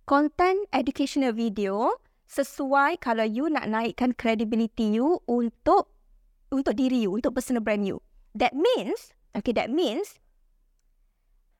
Content 0.09 0.65
educational 0.73 1.37
video 1.37 1.93
sesuai 2.25 2.97
kalau 2.97 3.21
you 3.21 3.45
nak 3.45 3.69
naikkan 3.69 4.17
credibility 4.17 4.97
you 4.97 5.21
untuk 5.29 5.93
untuk 6.49 6.73
diri 6.73 7.05
you, 7.05 7.13
untuk 7.13 7.37
personal 7.37 7.61
brand 7.61 7.85
you. 7.85 8.01
That 8.33 8.57
means, 8.57 9.13
okay, 9.37 9.53
that 9.53 9.69
means 9.69 10.17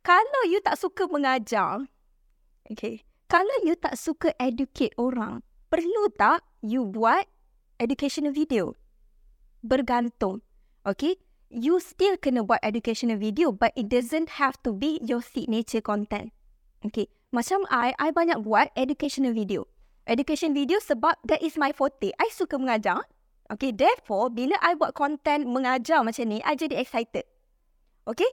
kalau 0.02 0.50
you 0.50 0.66
tak 0.66 0.82
suka 0.82 1.06
mengajar, 1.06 1.86
okay, 2.74 3.06
kalau 3.30 3.54
you 3.62 3.78
tak 3.78 4.02
suka 4.02 4.34
educate 4.42 4.98
orang, 4.98 5.46
perlu 5.70 6.10
tak 6.18 6.42
you 6.66 6.90
buat 6.90 7.30
educational 7.78 8.34
video? 8.34 8.74
Bergantung. 9.62 10.42
Okay, 10.88 11.22
you 11.48 11.80
still 11.80 12.20
kena 12.20 12.44
buat 12.44 12.60
educational 12.64 13.20
video 13.20 13.56
but 13.56 13.72
it 13.76 13.88
doesn't 13.88 14.42
have 14.42 14.60
to 14.64 14.76
be 14.76 15.00
your 15.04 15.24
signature 15.24 15.84
content. 15.84 16.36
Okay, 16.86 17.10
macam 17.34 17.66
I, 17.74 17.96
I 17.98 18.14
banyak 18.14 18.46
buat 18.46 18.72
educational 18.78 19.34
video. 19.34 19.66
Education 20.08 20.56
video 20.56 20.80
sebab 20.80 21.20
that 21.28 21.44
is 21.44 21.60
my 21.60 21.76
forte. 21.76 22.16
I 22.16 22.32
suka 22.32 22.56
mengajar. 22.56 23.04
Okay, 23.48 23.72
therefore, 23.72 24.32
bila 24.32 24.56
I 24.60 24.76
buat 24.76 24.96
content 24.96 25.48
mengajar 25.48 26.04
macam 26.04 26.28
ni, 26.28 26.40
I 26.44 26.56
jadi 26.56 26.80
excited. 26.80 27.24
Okay, 28.08 28.28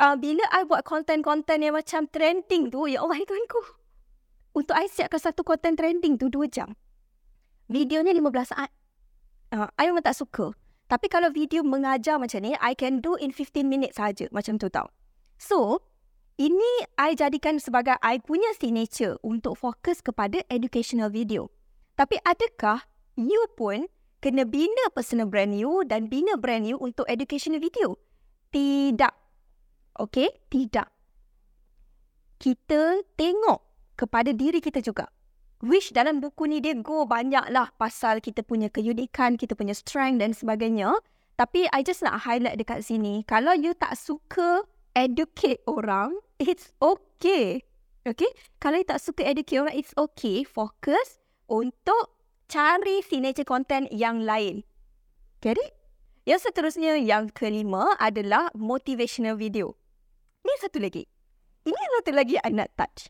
uh, 0.00 0.16
bila 0.16 0.44
I 0.52 0.64
buat 0.64 0.84
konten-konten 0.84 1.64
yang 1.64 1.76
macam 1.76 2.08
trending 2.08 2.72
tu, 2.72 2.88
ya 2.88 3.04
Allah 3.04 3.20
Tuhanku. 3.28 3.60
Untuk 4.56 4.76
I 4.76 4.88
siapkan 4.88 5.20
satu 5.20 5.44
konten 5.44 5.76
trending 5.76 6.16
tu 6.16 6.32
dua 6.32 6.48
jam. 6.48 6.76
Video 7.68 8.04
ni 8.04 8.12
15 8.12 8.52
saat. 8.52 8.70
Uh, 9.52 9.68
I 9.80 9.88
memang 9.88 10.04
tak 10.04 10.16
suka. 10.16 10.52
Tapi 10.84 11.08
kalau 11.08 11.32
video 11.32 11.64
mengajar 11.64 12.20
macam 12.20 12.44
ni, 12.44 12.52
I 12.60 12.76
can 12.76 13.00
do 13.00 13.16
in 13.16 13.32
15 13.32 13.64
minutes 13.64 13.96
saja. 13.96 14.28
Macam 14.30 14.60
tu 14.60 14.68
tau. 14.68 14.92
So, 15.40 15.80
ini 16.36 16.84
I 17.00 17.16
jadikan 17.16 17.56
sebagai 17.62 17.96
I 18.04 18.20
punya 18.20 18.52
signature 18.58 19.16
untuk 19.24 19.56
fokus 19.56 20.04
kepada 20.04 20.44
educational 20.52 21.08
video. 21.08 21.48
Tapi 21.94 22.18
adakah 22.26 22.84
you 23.14 23.38
pun 23.54 23.86
kena 24.18 24.42
bina 24.44 24.90
personal 24.92 25.30
brand 25.30 25.54
you 25.54 25.86
dan 25.86 26.10
bina 26.10 26.34
brand 26.34 26.66
you 26.68 26.76
untuk 26.82 27.06
educational 27.06 27.62
video? 27.62 27.96
Tidak. 28.50 29.14
Okay, 29.94 30.26
tidak. 30.50 30.90
Kita 32.42 32.98
tengok 33.14 33.62
kepada 33.94 34.34
diri 34.34 34.58
kita 34.58 34.82
juga. 34.82 35.06
Wish 35.64 35.96
dalam 35.96 36.20
buku 36.20 36.44
ni 36.44 36.60
dia 36.60 36.76
go 36.76 37.08
banyak 37.08 37.48
lah 37.48 37.72
pasal 37.80 38.20
kita 38.20 38.44
punya 38.44 38.68
keunikan, 38.68 39.40
kita 39.40 39.56
punya 39.56 39.72
strength 39.72 40.20
dan 40.20 40.36
sebagainya. 40.36 40.92
Tapi 41.40 41.64
I 41.72 41.80
just 41.80 42.04
nak 42.04 42.20
highlight 42.28 42.60
dekat 42.60 42.84
sini. 42.84 43.24
Kalau 43.24 43.56
you 43.56 43.72
tak 43.72 43.96
suka 43.96 44.68
educate 44.92 45.64
orang, 45.64 46.20
it's 46.36 46.68
okay. 46.84 47.64
Okay? 48.04 48.28
Kalau 48.60 48.76
you 48.76 48.84
tak 48.84 49.00
suka 49.00 49.24
educate 49.24 49.64
orang, 49.64 49.72
it's 49.72 49.96
okay. 49.96 50.44
Fokus 50.44 51.16
untuk 51.48 52.12
cari 52.44 53.00
signature 53.00 53.48
content 53.48 53.88
yang 53.88 54.20
lain. 54.20 54.68
Get 55.40 55.56
it? 55.56 55.72
Yang 56.28 56.52
seterusnya, 56.52 57.00
yang 57.00 57.32
kelima 57.32 57.96
adalah 57.96 58.52
motivational 58.52 59.40
video. 59.40 59.80
Ni 60.44 60.52
satu 60.60 60.76
lagi. 60.76 61.08
Ini 61.64 61.80
satu 62.00 62.12
lagi 62.12 62.36
I 62.36 62.52
nak 62.52 62.68
touch. 62.76 63.08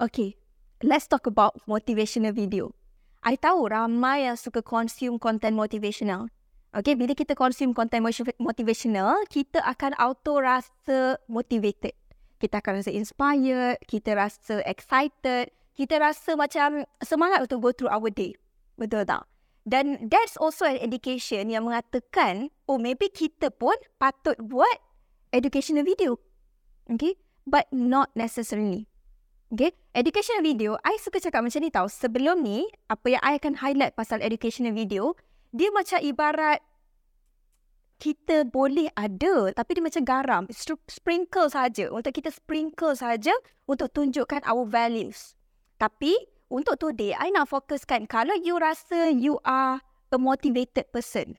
Okay, 0.00 0.40
let's 0.82 1.06
talk 1.06 1.30
about 1.30 1.56
motivational 1.70 2.34
video. 2.34 2.74
I 3.22 3.38
tahu 3.38 3.70
ramai 3.70 4.26
yang 4.26 4.34
suka 4.34 4.60
consume 4.66 5.16
content 5.22 5.54
motivational. 5.54 6.26
Okay, 6.74 6.98
bila 6.98 7.14
kita 7.14 7.38
consume 7.38 7.70
content 7.70 8.02
motivational, 8.40 9.22
kita 9.30 9.62
akan 9.62 9.94
auto 10.00 10.42
rasa 10.42 11.20
motivated. 11.30 11.94
Kita 12.42 12.58
akan 12.58 12.82
rasa 12.82 12.90
inspired, 12.90 13.78
kita 13.86 14.18
rasa 14.18 14.64
excited, 14.66 15.54
kita 15.78 16.02
rasa 16.02 16.34
macam 16.34 16.82
semangat 17.04 17.46
untuk 17.46 17.62
go 17.62 17.70
through 17.70 17.92
our 17.92 18.10
day. 18.10 18.34
Betul 18.74 19.06
tak? 19.06 19.28
Dan 19.62 20.10
that's 20.10 20.34
also 20.34 20.66
an 20.66 20.82
education 20.82 21.46
yang 21.46 21.62
mengatakan, 21.68 22.50
oh 22.66 22.82
maybe 22.82 23.06
kita 23.06 23.54
pun 23.54 23.76
patut 24.02 24.34
buat 24.42 24.82
educational 25.30 25.86
video. 25.86 26.18
Okay? 26.90 27.14
But 27.46 27.70
not 27.70 28.10
necessarily. 28.18 28.91
Okay? 29.52 29.76
Educational 29.92 30.40
video, 30.40 30.80
I 30.80 30.96
suka 30.96 31.20
cakap 31.20 31.44
macam 31.44 31.60
ni 31.60 31.68
tau. 31.68 31.84
Sebelum 31.84 32.40
ni, 32.40 32.64
apa 32.88 33.12
yang 33.12 33.20
I 33.20 33.36
akan 33.36 33.60
highlight 33.60 33.92
pasal 33.92 34.24
educational 34.24 34.72
video, 34.72 35.12
dia 35.52 35.68
macam 35.68 36.00
ibarat 36.00 36.64
kita 38.02 38.48
boleh 38.50 38.90
ada 38.98 39.54
tapi 39.54 39.78
dia 39.78 39.84
macam 39.86 40.02
garam 40.02 40.42
sprinkle 40.90 41.46
saja 41.46 41.86
untuk 41.86 42.10
kita 42.10 42.34
sprinkle 42.34 42.98
saja 42.98 43.30
untuk 43.70 43.94
tunjukkan 43.94 44.42
our 44.42 44.66
values 44.66 45.38
tapi 45.78 46.10
untuk 46.50 46.82
today 46.82 47.14
I 47.14 47.30
nak 47.30 47.46
fokuskan 47.46 48.10
kalau 48.10 48.34
you 48.42 48.58
rasa 48.58 49.06
you 49.14 49.38
are 49.46 49.78
a 50.10 50.18
motivated 50.18 50.90
person 50.90 51.38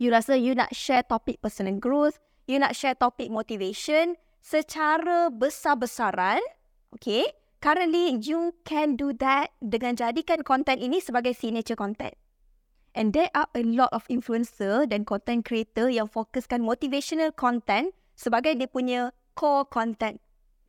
you 0.00 0.08
rasa 0.08 0.40
you 0.40 0.56
nak 0.56 0.72
share 0.72 1.04
topik 1.04 1.44
personal 1.44 1.76
growth 1.76 2.16
you 2.48 2.56
nak 2.56 2.72
share 2.72 2.96
topik 2.96 3.28
motivation 3.28 4.16
secara 4.40 5.28
besar-besaran 5.28 6.40
okay 6.96 7.28
currently 7.58 8.18
you 8.18 8.54
can 8.62 8.94
do 8.94 9.10
that 9.16 9.54
dengan 9.58 9.98
jadikan 9.98 10.46
content 10.46 10.78
ini 10.78 11.02
sebagai 11.02 11.34
signature 11.34 11.78
content 11.78 12.14
And 12.98 13.14
there 13.14 13.30
are 13.30 13.46
a 13.54 13.62
lot 13.62 13.94
of 13.94 14.02
influencer 14.10 14.88
dan 14.90 15.06
content 15.06 15.46
creator 15.46 15.86
yang 15.86 16.10
fokuskan 16.10 16.64
motivational 16.64 17.30
content 17.30 17.94
sebagai 18.18 18.58
dia 18.58 18.66
punya 18.66 19.14
core 19.38 19.68
content. 19.70 20.18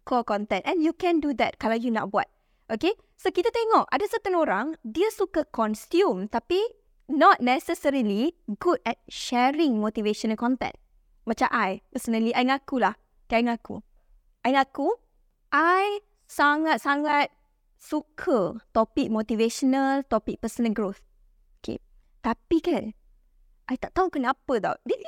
Core 0.06 0.22
content. 0.22 0.62
And 0.70 0.86
you 0.86 0.94
can 0.94 1.24
do 1.24 1.34
that 1.42 1.58
kalau 1.58 1.80
you 1.80 1.90
nak 1.90 2.14
buat. 2.14 2.30
Okay? 2.70 2.94
So 3.18 3.34
kita 3.34 3.50
tengok 3.50 3.90
ada 3.90 4.06
certain 4.06 4.38
orang 4.38 4.78
dia 4.86 5.10
suka 5.10 5.42
consume 5.50 6.30
tapi 6.30 6.62
not 7.10 7.42
necessarily 7.42 8.38
good 8.62 8.78
at 8.86 9.02
sharing 9.10 9.82
motivational 9.82 10.38
content. 10.38 10.78
Macam 11.26 11.50
I, 11.50 11.82
personally, 11.90 12.30
I 12.38 12.46
ngaku 12.46 12.78
lah. 12.78 12.94
I 13.30 13.42
ngaku. 13.42 13.82
I 14.46 14.54
ngaku, 14.54 14.88
I 15.50 16.02
sangat-sangat 16.30 17.34
suka 17.82 18.62
topik 18.70 19.10
motivational, 19.10 20.06
topik 20.06 20.38
personal 20.38 20.72
growth. 20.72 21.02
Tapi 22.20 22.58
kan, 22.60 22.92
I 23.72 23.80
tak 23.80 23.96
tahu 23.96 24.12
kenapa 24.12 24.60
tau. 24.60 24.76
Ini 24.84 25.08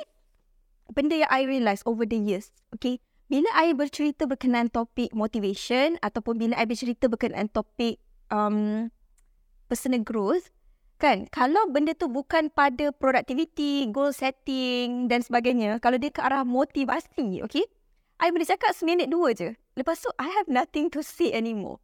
benda 0.96 1.12
yang 1.12 1.28
I 1.28 1.44
realise 1.44 1.84
over 1.84 2.08
the 2.08 2.16
years. 2.16 2.48
Okay. 2.72 3.04
Bila 3.28 3.48
I 3.52 3.76
bercerita 3.76 4.28
berkenaan 4.28 4.68
topik 4.68 5.12
motivation 5.16 5.96
ataupun 6.00 6.36
bila 6.36 6.56
I 6.56 6.68
bercerita 6.68 7.08
berkenaan 7.08 7.48
topik 7.48 8.00
um, 8.28 8.88
personal 9.68 10.04
growth, 10.04 10.52
kan, 11.00 11.28
kalau 11.32 11.68
benda 11.72 11.96
tu 11.96 12.12
bukan 12.12 12.52
pada 12.52 12.92
productivity, 12.92 13.88
goal 13.88 14.12
setting 14.12 15.08
dan 15.08 15.24
sebagainya, 15.24 15.80
kalau 15.80 15.96
dia 15.96 16.12
ke 16.12 16.20
arah 16.20 16.44
motivasi, 16.44 17.40
okay, 17.44 17.64
I 18.22 18.30
boleh 18.30 18.46
cakap 18.46 18.70
seminit 18.70 19.10
dua 19.10 19.34
je. 19.34 19.58
Lepas 19.74 19.98
tu, 19.98 20.06
I 20.14 20.30
have 20.30 20.46
nothing 20.46 20.94
to 20.94 21.02
say 21.02 21.34
anymore. 21.34 21.82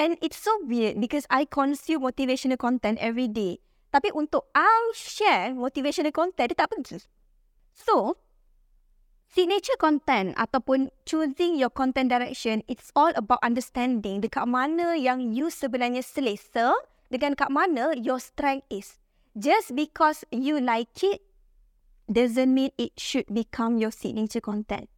And 0.00 0.16
it's 0.24 0.40
so 0.40 0.56
weird 0.64 0.96
because 0.96 1.28
I 1.28 1.44
consume 1.44 2.08
motivational 2.08 2.56
content 2.56 2.96
every 3.04 3.28
day. 3.28 3.60
Tapi 3.92 4.08
untuk 4.16 4.48
I 4.56 4.96
share 4.96 5.52
motivational 5.52 6.16
content, 6.16 6.48
dia 6.48 6.56
tak 6.56 6.72
pergi. 6.72 7.04
So, 7.76 8.16
signature 9.28 9.76
content 9.76 10.32
ataupun 10.40 10.88
choosing 11.04 11.60
your 11.60 11.68
content 11.68 12.08
direction, 12.08 12.64
it's 12.64 12.88
all 12.96 13.12
about 13.12 13.44
understanding 13.44 14.24
dekat 14.24 14.48
mana 14.48 14.96
yang 14.96 15.20
you 15.36 15.52
sebenarnya 15.52 16.00
selesa 16.00 16.72
dengan 17.12 17.36
kat 17.36 17.52
mana 17.52 17.92
your 17.92 18.16
strength 18.16 18.64
is. 18.72 18.96
Just 19.36 19.76
because 19.76 20.24
you 20.32 20.64
like 20.64 20.96
it, 21.04 21.20
doesn't 22.08 22.56
mean 22.56 22.72
it 22.80 22.96
should 22.96 23.28
become 23.28 23.76
your 23.76 23.92
signature 23.92 24.40
content. 24.40 24.88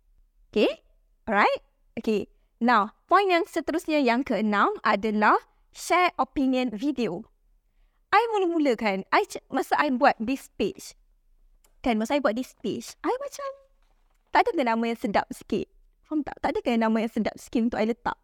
Okay? 0.50 0.82
Alright? 1.30 1.62
Okay. 1.94 2.26
Now, 2.60 2.92
point 3.08 3.30
yang 3.30 3.46
seterusnya 3.48 4.02
yang 4.04 4.26
keenam 4.26 4.76
adalah 4.84 5.38
share 5.72 6.12
opinion 6.20 6.74
video. 6.74 7.24
I 8.10 8.26
mula-mula 8.34 8.74
kan, 8.74 9.06
I, 9.14 9.22
masa 9.48 9.78
I 9.78 9.94
buat 9.94 10.18
this 10.18 10.50
page, 10.58 10.98
kan, 11.80 11.96
masa 11.96 12.18
I 12.18 12.20
buat 12.20 12.34
this 12.34 12.58
page, 12.58 12.98
I 13.06 13.14
macam 13.22 13.48
tak 14.34 14.50
ada 14.50 14.74
nama 14.74 14.82
yang 14.82 14.98
sedap 14.98 15.30
sikit. 15.30 15.70
Faham 16.02 16.26
tak? 16.26 16.36
Tak 16.42 16.54
ada 16.54 16.58
kan 16.62 16.82
nama 16.82 16.96
yang 16.98 17.12
sedap 17.14 17.38
sikit 17.38 17.70
untuk 17.70 17.78
I 17.78 17.86
letak. 17.86 18.18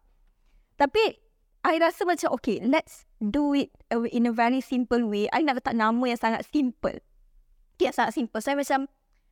Tapi, 0.75 1.23
I 1.63 1.79
rasa 1.79 2.03
macam, 2.03 2.35
okay, 2.35 2.59
let's 2.59 3.07
do 3.23 3.55
it 3.55 3.71
in 4.11 4.27
a 4.27 4.33
very 4.35 4.59
simple 4.59 5.07
way. 5.07 5.31
I 5.31 5.39
nak 5.39 5.63
letak 5.63 5.75
nama 5.75 6.03
yang 6.03 6.19
sangat 6.19 6.43
simple. 6.51 6.99
Yang 7.79 7.95
sangat 7.95 8.11
simple. 8.15 8.39
Saya 8.43 8.55
so, 8.55 8.61
macam, 8.61 8.81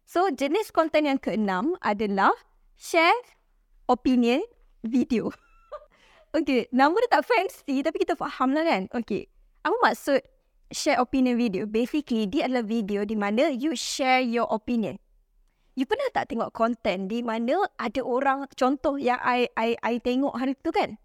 so 0.07 0.19
jenis 0.31 0.71
konten 0.71 1.05
yang 1.05 1.19
keenam 1.19 1.75
adalah 1.83 2.31
share 2.75 3.15
opinion 3.87 4.43
video. 4.85 5.31
okay, 6.37 6.67
nama 6.69 6.93
dia 6.93 7.09
tak 7.19 7.25
fancy 7.25 7.81
tapi 7.81 8.03
kita 8.03 8.13
faham 8.19 8.53
lah 8.53 8.63
kan. 8.63 8.87
Okay, 8.91 9.27
apa 9.65 9.75
maksud 9.81 10.21
share 10.73 11.01
opinion 11.01 11.37
video. 11.37 11.63
Basically, 11.69 12.25
dia 12.29 12.49
adalah 12.49 12.65
video 12.65 13.05
di 13.05 13.17
mana 13.17 13.51
you 13.53 13.73
share 13.77 14.21
your 14.21 14.49
opinion. 14.49 14.97
You 15.75 15.83
pernah 15.83 16.07
tak 16.15 16.31
tengok 16.31 16.55
konten 16.55 17.11
di 17.11 17.19
mana 17.19 17.67
ada 17.75 17.99
orang, 17.99 18.47
contoh 18.55 18.95
yang 18.95 19.19
I, 19.19 19.51
I, 19.59 19.75
I 19.83 19.93
tengok 19.99 20.39
hari 20.39 20.55
tu 20.63 20.71
kan? 20.71 20.95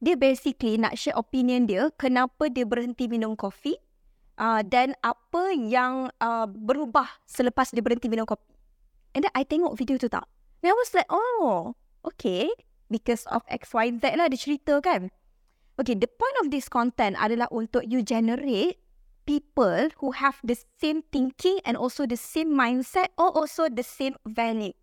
Dia 0.00 0.16
basically 0.16 0.80
nak 0.80 0.96
share 0.96 1.18
opinion 1.18 1.68
dia, 1.68 1.92
kenapa 2.00 2.48
dia 2.48 2.64
berhenti 2.64 3.10
minum 3.10 3.36
kopi 3.36 3.76
uh, 4.40 4.64
dan 4.64 4.96
apa 5.04 5.52
yang 5.52 6.08
uh, 6.22 6.46
berubah 6.48 7.20
selepas 7.28 7.68
dia 7.74 7.84
berhenti 7.84 8.08
minum 8.08 8.24
kopi. 8.24 8.46
And 9.12 9.26
then 9.28 9.34
I 9.36 9.44
tengok 9.44 9.76
video 9.76 10.00
tu 10.00 10.08
tak? 10.08 10.24
And 10.62 10.70
I 10.70 10.74
was 10.74 10.90
like, 10.94 11.06
oh, 11.10 11.74
okay. 12.04 12.50
Because 12.90 13.26
of 13.28 13.44
X, 13.46 13.74
Y, 13.76 14.00
Z 14.00 14.16
lah 14.16 14.32
dia 14.32 14.40
cerita 14.40 14.80
kan. 14.80 15.12
Okay, 15.78 15.94
the 15.94 16.10
point 16.10 16.36
of 16.42 16.50
this 16.50 16.66
content 16.66 17.14
adalah 17.14 17.46
untuk 17.54 17.86
you 17.86 18.02
generate 18.02 18.82
people 19.28 19.92
who 20.02 20.10
have 20.16 20.40
the 20.42 20.56
same 20.80 21.04
thinking 21.14 21.62
and 21.62 21.76
also 21.76 22.08
the 22.08 22.18
same 22.18 22.50
mindset 22.50 23.12
or 23.14 23.30
also 23.30 23.68
the 23.70 23.84
same 23.84 24.16
value. 24.26 24.74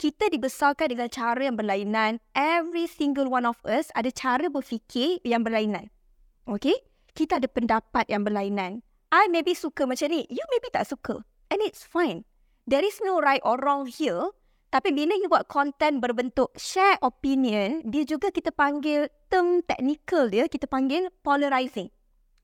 Kita 0.00 0.32
dibesarkan 0.32 0.96
dengan 0.96 1.06
cara 1.12 1.38
yang 1.38 1.54
berlainan. 1.54 2.18
Every 2.34 2.90
single 2.90 3.30
one 3.30 3.46
of 3.46 3.60
us 3.62 3.92
ada 3.94 4.10
cara 4.10 4.50
berfikir 4.50 5.22
yang 5.22 5.46
berlainan. 5.46 5.92
Okay? 6.48 6.74
Kita 7.14 7.38
ada 7.38 7.46
pendapat 7.46 8.10
yang 8.10 8.26
berlainan. 8.26 8.82
I 9.12 9.28
maybe 9.28 9.52
suka 9.52 9.84
macam 9.86 10.10
ni. 10.10 10.24
You 10.32 10.42
maybe 10.50 10.72
tak 10.72 10.88
suka. 10.88 11.22
And 11.52 11.60
it's 11.62 11.84
fine. 11.84 12.24
There 12.64 12.82
is 12.82 12.98
no 13.04 13.20
right 13.20 13.44
or 13.44 13.60
wrong 13.60 13.86
here. 13.86 14.32
Tapi 14.72 14.88
bila 14.88 15.12
you 15.20 15.28
buat 15.28 15.52
content 15.52 16.00
berbentuk 16.00 16.48
share 16.56 16.96
opinion, 17.04 17.84
dia 17.84 18.08
juga 18.08 18.32
kita 18.32 18.48
panggil 18.56 19.04
term 19.28 19.60
technical 19.68 20.32
dia, 20.32 20.48
kita 20.48 20.64
panggil 20.64 21.12
polarizing. 21.20 21.92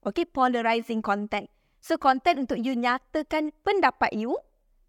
Okay, 0.04 0.28
polarizing 0.28 1.00
content. 1.00 1.48
So, 1.80 1.96
content 1.96 2.44
untuk 2.44 2.60
you 2.60 2.76
nyatakan 2.76 3.56
pendapat 3.64 4.12
you 4.12 4.36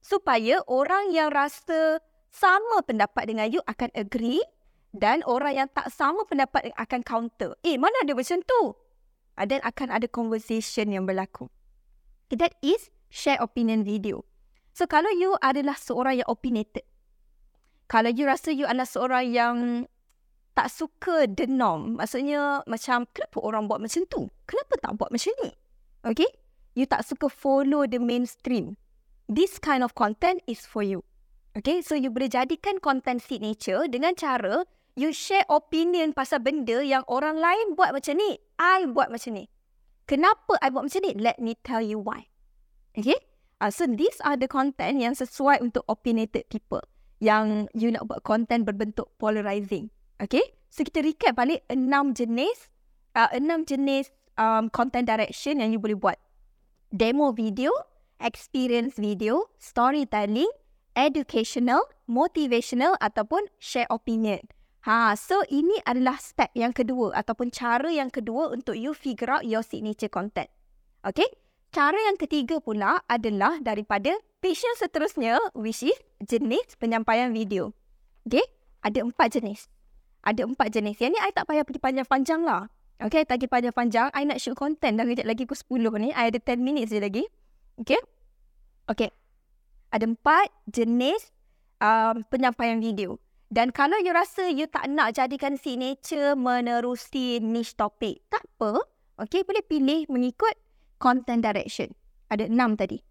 supaya 0.04 0.60
orang 0.68 1.16
yang 1.16 1.32
rasa 1.32 2.04
sama 2.28 2.84
pendapat 2.84 3.32
dengan 3.32 3.48
you 3.48 3.64
akan 3.72 3.88
agree 3.96 4.44
dan 4.92 5.24
orang 5.24 5.64
yang 5.64 5.70
tak 5.72 5.88
sama 5.96 6.28
pendapat 6.28 6.76
akan 6.76 7.08
counter. 7.08 7.56
Eh, 7.64 7.80
mana 7.80 8.04
ada 8.04 8.20
macam 8.20 8.44
tu? 8.44 8.76
Ah, 9.40 9.48
dan 9.48 9.64
akan 9.64 9.96
ada 9.96 10.12
conversation 10.12 10.92
yang 10.92 11.08
berlaku. 11.08 11.48
That 12.36 12.60
is 12.60 12.92
share 13.08 13.40
opinion 13.40 13.88
video. 13.88 14.28
So, 14.76 14.92
kalau 14.92 15.10
you 15.16 15.40
adalah 15.40 15.80
seorang 15.80 16.20
yang 16.20 16.30
opinionated, 16.30 16.89
kalau 17.90 18.14
you 18.14 18.30
rasa 18.30 18.54
you 18.54 18.70
adalah 18.70 18.86
seorang 18.86 19.26
yang 19.34 19.58
tak 20.54 20.70
suka 20.70 21.26
the 21.26 21.50
norm, 21.50 21.98
maksudnya 21.98 22.62
macam 22.70 23.10
kenapa 23.10 23.38
orang 23.42 23.66
buat 23.66 23.82
macam 23.82 24.06
tu? 24.06 24.30
Kenapa 24.46 24.78
tak 24.78 24.94
buat 25.02 25.10
macam 25.10 25.34
ni? 25.42 25.52
Okay? 26.06 26.30
You 26.78 26.86
tak 26.86 27.02
suka 27.02 27.34
follow 27.34 27.90
the 27.90 27.98
mainstream. 27.98 28.78
This 29.26 29.58
kind 29.58 29.82
of 29.82 29.98
content 29.98 30.46
is 30.46 30.70
for 30.70 30.86
you. 30.86 31.02
Okay? 31.58 31.82
So 31.82 31.98
you 31.98 32.14
boleh 32.14 32.30
jadikan 32.30 32.78
content 32.78 33.26
signature 33.26 33.90
dengan 33.90 34.14
cara 34.14 34.70
you 34.94 35.10
share 35.10 35.50
opinion 35.50 36.14
pasal 36.14 36.46
benda 36.46 36.86
yang 36.86 37.02
orang 37.10 37.42
lain 37.42 37.74
buat 37.74 37.90
macam 37.90 38.22
ni. 38.22 38.38
I 38.62 38.86
buat 38.86 39.10
macam 39.10 39.34
ni. 39.34 39.50
Kenapa 40.06 40.62
I 40.62 40.70
buat 40.70 40.86
macam 40.86 41.02
ni? 41.10 41.18
Let 41.18 41.42
me 41.42 41.58
tell 41.66 41.82
you 41.82 41.98
why. 41.98 42.30
Okay? 42.94 43.18
Uh, 43.58 43.74
so 43.74 43.90
these 43.90 44.22
are 44.22 44.38
the 44.38 44.46
content 44.46 45.02
yang 45.02 45.18
sesuai 45.18 45.58
untuk 45.66 45.82
opinionated 45.90 46.46
people 46.54 46.86
yang 47.20 47.68
you 47.76 47.92
nak 47.92 48.08
buat 48.08 48.24
content 48.24 48.64
berbentuk 48.64 49.12
polarizing. 49.20 49.92
Okay? 50.20 50.44
So 50.72 50.84
kita 50.84 51.04
recap 51.04 51.36
balik 51.36 51.64
enam 51.72 52.16
jenis 52.16 52.72
uh, 53.16 53.30
enam 53.36 53.68
jenis 53.68 54.12
um, 54.40 54.72
content 54.72 55.08
direction 55.08 55.60
yang 55.60 55.76
you 55.76 55.80
boleh 55.80 55.98
buat. 55.98 56.18
Demo 56.90 57.36
video, 57.36 57.70
experience 58.18 58.98
video, 58.98 59.52
storytelling, 59.62 60.50
educational, 60.98 61.86
motivational 62.10 62.98
ataupun 62.98 63.46
share 63.62 63.88
opinion. 63.94 64.42
Ha, 64.88 65.14
so 65.20 65.44
ini 65.52 65.76
adalah 65.84 66.18
step 66.18 66.50
yang 66.56 66.72
kedua 66.72 67.12
ataupun 67.12 67.52
cara 67.52 67.92
yang 67.92 68.08
kedua 68.08 68.50
untuk 68.50 68.80
you 68.80 68.96
figure 68.96 69.30
out 69.30 69.44
your 69.44 69.62
signature 69.62 70.10
content. 70.10 70.48
Okay? 71.04 71.28
Cara 71.70 72.00
yang 72.10 72.18
ketiga 72.18 72.58
pula 72.58 73.04
adalah 73.06 73.62
daripada 73.62 74.18
yang 74.48 74.78
seterusnya 74.80 75.36
which 75.52 75.84
is 75.84 75.98
jenis 76.24 76.80
penyampaian 76.80 77.36
video. 77.36 77.76
Okay? 78.24 78.44
Ada 78.80 79.04
empat 79.04 79.36
jenis. 79.36 79.68
Ada 80.24 80.48
empat 80.48 80.72
jenis. 80.72 80.96
Yang 81.00 81.12
ni 81.16 81.20
I 81.20 81.32
tak 81.36 81.48
payah 81.48 81.64
pergi 81.68 81.80
panjang-panjang 81.84 82.42
lah. 82.48 82.72
Okay, 83.00 83.24
tak 83.24 83.40
pergi 83.40 83.52
panjang-panjang. 83.52 84.12
I 84.12 84.28
nak 84.28 84.40
shoot 84.40 84.56
content 84.56 85.00
dah 85.00 85.08
kejap 85.08 85.28
lagi 85.28 85.44
pukul 85.48 85.88
10 85.88 86.04
ni. 86.04 86.10
I 86.16 86.32
ada 86.32 86.40
10 86.40 86.60
minutes 86.60 86.92
je 86.92 87.00
lagi. 87.00 87.24
Okay? 87.80 88.00
Okay. 88.88 89.12
Ada 89.92 90.08
empat 90.08 90.52
jenis 90.68 91.32
um, 91.84 92.24
penyampaian 92.28 92.80
video. 92.80 93.20
Dan 93.50 93.74
kalau 93.74 93.98
you 93.98 94.14
rasa 94.14 94.46
you 94.52 94.70
tak 94.70 94.86
nak 94.94 95.18
jadikan 95.18 95.58
signature 95.58 96.38
menerusi 96.38 97.42
niche 97.42 97.74
topik, 97.74 98.22
tak 98.30 98.46
apa. 98.56 98.84
Okay, 99.26 99.44
boleh 99.44 99.66
pilih 99.66 100.06
mengikut 100.08 100.54
content 101.02 101.42
direction. 101.42 101.92
Ada 102.30 102.46
enam 102.46 102.78
tadi. 102.78 103.02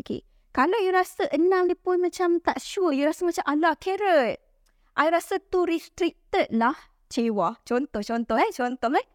Okay. 0.00 0.24
Kalau 0.54 0.78
you 0.86 0.94
rasa 0.94 1.26
enam 1.34 1.66
ni 1.66 1.74
pun 1.74 1.98
macam 1.98 2.38
tak 2.38 2.62
sure, 2.62 2.94
you 2.94 3.02
rasa 3.02 3.26
macam, 3.26 3.42
alah 3.42 3.74
carrot. 3.74 4.38
I 4.94 5.10
rasa 5.10 5.42
too 5.50 5.66
restricted 5.66 6.46
lah. 6.54 6.78
Cewa. 7.10 7.58
Contoh, 7.66 8.06
contoh 8.06 8.38
eh. 8.38 8.54
Contoh 8.54 8.94
eh. 8.94 9.06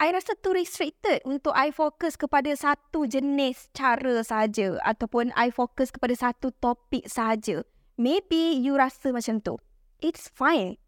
I 0.00 0.08
rasa 0.16 0.32
too 0.40 0.56
restricted 0.56 1.20
untuk 1.28 1.52
I 1.52 1.74
fokus 1.76 2.16
kepada 2.16 2.48
satu 2.56 3.04
jenis 3.04 3.68
cara 3.76 4.24
saja 4.24 4.80
ataupun 4.80 5.34
I 5.36 5.52
fokus 5.52 5.92
kepada 5.92 6.16
satu 6.16 6.56
topik 6.56 7.04
saja. 7.04 7.60
Maybe 8.00 8.56
you 8.56 8.78
rasa 8.80 9.12
macam 9.12 9.44
tu. 9.44 9.60
It's 10.00 10.32
fine. 10.32 10.80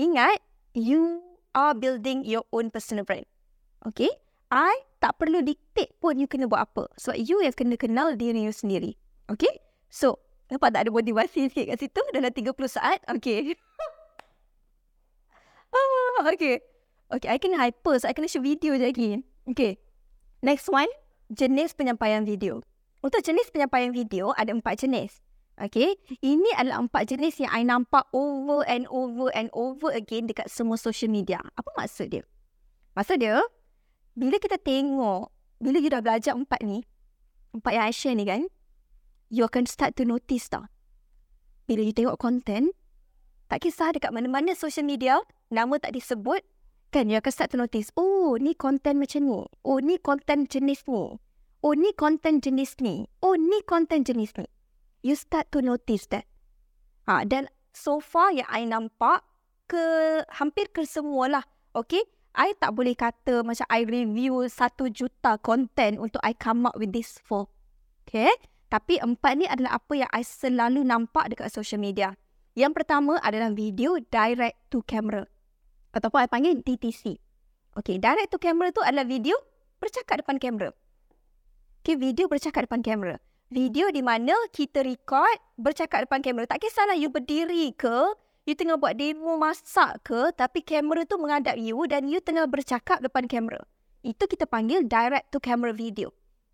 Ingat, 0.00 0.40
you 0.72 1.20
are 1.52 1.76
building 1.76 2.24
your 2.24 2.48
own 2.56 2.72
personal 2.72 3.04
brand. 3.04 3.28
Okay? 3.84 4.08
I 4.48 4.72
tak 5.02 5.20
perlu 5.20 5.44
dictate 5.44 5.92
pun 6.00 6.16
you 6.16 6.30
kena 6.30 6.48
buat 6.48 6.72
apa. 6.72 6.88
Sebab 6.96 7.20
you 7.20 7.44
yang 7.44 7.52
kena 7.52 7.76
kenal 7.76 8.16
diri 8.16 8.48
you 8.48 8.54
sendiri. 8.54 8.96
Okay? 9.30 9.62
So, 9.92 10.18
nampak 10.50 10.74
tak 10.74 10.88
ada 10.88 10.90
motivasi 10.90 11.52
sikit 11.52 11.74
kat 11.74 11.78
situ 11.78 12.02
dalam 12.10 12.32
30 12.32 12.50
saat? 12.66 12.98
Okay. 13.06 13.54
ah, 15.76 16.26
okay. 16.32 16.64
Okay, 17.12 17.28
I 17.28 17.36
kena 17.36 17.60
hyper 17.60 18.00
so 18.00 18.08
I 18.08 18.16
kena 18.16 18.24
shoot 18.24 18.40
video 18.40 18.72
je 18.72 18.88
lagi. 18.88 19.10
Okay. 19.44 19.76
Next 20.40 20.72
one, 20.72 20.88
jenis 21.28 21.76
penyampaian 21.76 22.24
video. 22.24 22.64
Untuk 23.04 23.20
jenis 23.20 23.52
penyampaian 23.52 23.92
video, 23.92 24.32
ada 24.32 24.56
empat 24.56 24.80
jenis. 24.80 25.20
Okay, 25.60 26.00
ini 26.24 26.48
adalah 26.56 26.88
empat 26.88 27.12
jenis 27.12 27.44
yang 27.44 27.52
I 27.52 27.62
nampak 27.62 28.08
over 28.16 28.64
and 28.64 28.88
over 28.88 29.28
and 29.36 29.52
over 29.52 29.92
again 29.92 30.24
dekat 30.24 30.48
semua 30.48 30.80
social 30.80 31.12
media. 31.12 31.44
Apa 31.60 31.68
maksud 31.76 32.08
dia? 32.08 32.24
Maksud 32.96 33.20
dia, 33.20 33.44
bila 34.16 34.40
kita 34.40 34.56
tengok, 34.56 35.28
bila 35.60 35.76
you 35.76 35.92
dah 35.92 36.00
belajar 36.00 36.32
empat 36.32 36.64
ni, 36.64 36.88
empat 37.52 37.72
yang 37.76 37.84
I 37.84 37.92
share 37.92 38.16
ni 38.16 38.24
kan, 38.24 38.48
you 39.32 39.48
akan 39.48 39.64
start 39.64 39.96
to 39.96 40.04
notice 40.04 40.52
tau. 40.52 40.68
Bila 41.64 41.80
you 41.80 41.96
tengok 41.96 42.20
content, 42.20 42.68
tak 43.48 43.64
kisah 43.64 43.96
dekat 43.96 44.12
mana-mana 44.12 44.52
social 44.52 44.84
media, 44.84 45.16
nama 45.48 45.80
tak 45.80 45.96
disebut, 45.96 46.44
kan 46.92 47.08
you 47.08 47.16
akan 47.16 47.32
start 47.32 47.48
to 47.48 47.56
notice, 47.56 47.88
oh 47.96 48.36
ni 48.36 48.52
content 48.52 49.00
macam 49.00 49.24
ni, 49.24 49.40
oh 49.64 49.80
ni 49.80 49.96
content 49.96 50.44
jenis 50.52 50.84
ni, 50.84 51.16
oh 51.64 51.72
ni 51.72 51.90
content 51.96 52.44
jenis 52.44 52.76
ni, 52.84 53.08
oh 53.24 53.32
ni 53.32 53.64
content 53.64 54.04
jenis 54.04 54.36
ni. 54.36 54.44
You 55.00 55.16
start 55.16 55.48
to 55.56 55.64
notice 55.64 56.06
that. 56.12 56.28
Ha, 57.08 57.24
dan 57.24 57.48
so 57.72 58.04
far 58.04 58.36
yang 58.36 58.46
I 58.52 58.68
nampak, 58.68 59.24
ke 59.64 59.84
hampir 60.28 60.68
ke 60.68 60.84
semua 60.84 61.32
lah. 61.32 61.44
Okay, 61.72 62.04
I 62.36 62.52
tak 62.60 62.76
boleh 62.76 62.92
kata 62.92 63.40
macam 63.40 63.64
I 63.72 63.88
review 63.88 64.44
satu 64.44 64.92
juta 64.92 65.40
content 65.40 65.96
untuk 65.96 66.20
I 66.20 66.36
come 66.36 66.68
up 66.68 66.76
with 66.76 66.92
this 66.92 67.16
for. 67.24 67.48
Okay. 68.04 68.28
Tapi 68.72 68.96
empat 68.96 69.36
ni 69.36 69.44
adalah 69.44 69.76
apa 69.76 69.92
yang 69.92 70.08
I 70.16 70.24
selalu 70.24 70.80
nampak 70.80 71.28
dekat 71.28 71.52
social 71.52 71.76
media. 71.76 72.16
Yang 72.56 72.80
pertama 72.80 73.20
adalah 73.20 73.52
video 73.52 74.00
direct 74.08 74.56
to 74.72 74.80
camera. 74.88 75.28
Ataupun 75.92 76.24
I 76.24 76.28
panggil 76.32 76.64
DTC. 76.64 77.20
Okay, 77.76 78.00
direct 78.00 78.32
to 78.32 78.40
camera 78.40 78.72
tu 78.72 78.80
adalah 78.80 79.04
video 79.04 79.36
bercakap 79.76 80.24
depan 80.24 80.40
kamera. 80.40 80.72
Okay, 81.84 82.00
video 82.00 82.32
bercakap 82.32 82.64
depan 82.64 82.80
kamera. 82.80 83.20
Video 83.52 83.92
di 83.92 84.00
mana 84.00 84.32
kita 84.56 84.80
record 84.80 85.36
bercakap 85.60 86.08
depan 86.08 86.24
kamera. 86.24 86.48
Tak 86.48 86.64
kisahlah 86.64 86.96
you 86.96 87.12
berdiri 87.12 87.76
ke, 87.76 88.16
you 88.48 88.56
tengah 88.56 88.80
buat 88.80 88.96
demo 88.96 89.36
masak 89.36 90.00
ke 90.00 90.32
tapi 90.32 90.64
kamera 90.64 91.04
tu 91.04 91.20
menghadap 91.20 91.60
you 91.60 91.76
dan 91.84 92.08
you 92.08 92.24
tengah 92.24 92.48
bercakap 92.48 93.04
depan 93.04 93.28
kamera. 93.28 93.60
Itu 94.00 94.24
kita 94.24 94.48
panggil 94.48 94.88
direct 94.88 95.28
to 95.28 95.44
camera 95.44 95.76
video. 95.76 96.08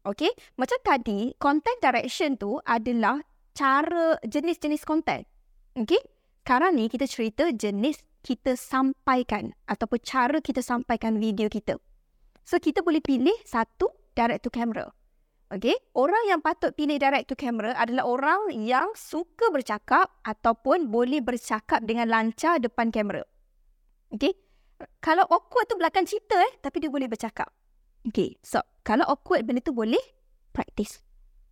Okay? 0.08 0.32
Macam 0.56 0.80
tadi, 0.80 1.36
content 1.36 1.78
direction 1.84 2.40
tu 2.40 2.56
adalah 2.64 3.20
cara 3.52 4.16
jenis-jenis 4.24 4.82
content. 4.88 5.28
Okay? 5.76 6.00
Sekarang 6.48 6.80
ni 6.80 6.88
kita 6.88 7.04
cerita 7.04 7.44
jenis 7.52 8.00
kita 8.24 8.56
sampaikan 8.56 9.52
ataupun 9.68 10.00
cara 10.00 10.40
kita 10.40 10.64
sampaikan 10.64 11.20
video 11.20 11.52
kita. 11.52 11.76
So 12.40 12.56
kita 12.56 12.80
boleh 12.80 13.04
pilih 13.04 13.36
satu 13.44 13.92
direct 14.16 14.48
to 14.48 14.50
camera. 14.50 14.88
Okay, 15.48 15.76
orang 15.96 16.28
yang 16.28 16.40
patut 16.44 16.76
pilih 16.76 17.00
direct 17.00 17.28
to 17.28 17.36
camera 17.36 17.72
adalah 17.72 18.04
orang 18.04 18.52
yang 18.52 18.92
suka 18.92 19.48
bercakap 19.48 20.12
ataupun 20.20 20.92
boleh 20.92 21.24
bercakap 21.24 21.80
dengan 21.84 22.08
lancar 22.08 22.60
depan 22.60 22.92
kamera. 22.92 23.24
Okay, 24.12 24.36
kalau 25.00 25.24
awkward 25.28 25.64
tu 25.68 25.80
belakang 25.80 26.04
cerita 26.04 26.36
eh, 26.36 26.52
tapi 26.60 26.84
dia 26.84 26.92
boleh 26.92 27.08
bercakap. 27.08 27.48
Okay, 28.04 28.36
so 28.44 28.60
kalau 28.88 29.04
awkward 29.04 29.44
benda 29.44 29.60
tu 29.60 29.76
boleh 29.76 30.00
practice. 30.56 31.04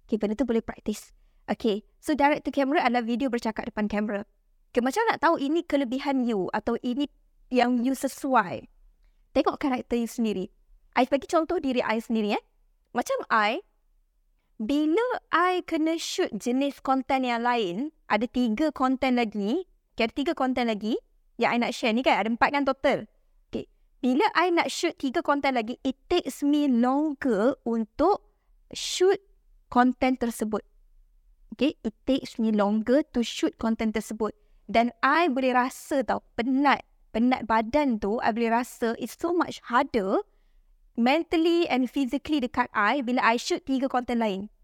Okay, 0.08 0.16
benda 0.16 0.32
tu 0.32 0.48
boleh 0.48 0.64
practice. 0.64 1.12
Okay, 1.44 1.84
so 2.00 2.16
direct 2.16 2.48
to 2.48 2.50
camera 2.50 2.80
adalah 2.80 3.04
video 3.04 3.28
bercakap 3.28 3.68
depan 3.68 3.92
kamera. 3.92 4.24
Okay, 4.72 4.80
macam 4.80 5.04
nak 5.04 5.20
tahu 5.20 5.36
ini 5.36 5.60
kelebihan 5.60 6.24
you 6.24 6.48
atau 6.56 6.80
ini 6.80 7.04
yang 7.52 7.84
you 7.84 7.92
sesuai. 7.92 8.64
Tengok 9.36 9.60
karakter 9.60 10.00
you 10.00 10.08
sendiri. 10.08 10.48
I 10.96 11.04
bagi 11.04 11.28
contoh 11.28 11.60
diri 11.60 11.84
I 11.84 12.00
sendiri 12.00 12.40
eh. 12.40 12.44
Macam 12.96 13.20
I, 13.28 13.60
bila 14.56 15.04
I 15.28 15.60
kena 15.68 16.00
shoot 16.00 16.32
jenis 16.32 16.80
konten 16.80 17.28
yang 17.28 17.44
lain, 17.44 17.92
ada 18.08 18.24
tiga 18.24 18.72
konten 18.72 19.20
lagi, 19.20 19.68
okay, 19.92 20.08
ada 20.08 20.14
tiga 20.16 20.32
konten 20.32 20.72
lagi 20.72 20.96
yang 21.36 21.52
I 21.52 21.60
nak 21.60 21.76
share 21.76 21.92
ni 21.92 22.00
kan, 22.00 22.16
ada 22.16 22.32
empat 22.32 22.48
kan 22.48 22.64
total. 22.64 23.04
Bila 24.06 24.22
I 24.38 24.54
nak 24.54 24.70
shoot 24.70 24.94
tiga 25.02 25.18
konten 25.18 25.58
lagi, 25.58 25.82
it 25.82 25.98
takes 26.06 26.46
me 26.46 26.70
longer 26.70 27.58
untuk 27.66 28.22
shoot 28.70 29.18
konten 29.66 30.14
tersebut. 30.14 30.62
Okay, 31.50 31.74
it 31.82 31.90
takes 32.06 32.38
me 32.38 32.54
longer 32.54 33.02
to 33.10 33.26
shoot 33.26 33.58
konten 33.58 33.90
tersebut. 33.90 34.30
Dan 34.70 34.94
I 35.02 35.26
boleh 35.26 35.58
rasa 35.58 36.06
tau, 36.06 36.22
penat. 36.38 36.86
Penat 37.10 37.50
badan 37.50 37.98
tu, 37.98 38.22
I 38.22 38.30
boleh 38.30 38.54
rasa 38.54 38.94
it's 38.94 39.18
so 39.18 39.34
much 39.34 39.58
harder 39.66 40.22
mentally 40.94 41.66
and 41.66 41.90
physically 41.90 42.38
dekat 42.38 42.70
I 42.70 43.02
bila 43.02 43.26
I 43.26 43.42
shoot 43.42 43.66
tiga 43.66 43.90
content 43.90 44.22
lain. 44.22 44.54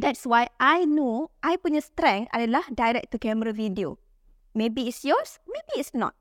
That's 0.00 0.24
why 0.24 0.48
I 0.56 0.88
know 0.88 1.28
I 1.44 1.60
punya 1.60 1.84
strength 1.84 2.32
adalah 2.32 2.64
direct 2.72 3.12
to 3.12 3.20
camera 3.20 3.52
video. 3.52 4.00
Maybe 4.56 4.88
it's 4.88 5.04
yours, 5.04 5.44
maybe 5.44 5.76
it's 5.76 5.92
not. 5.92 6.16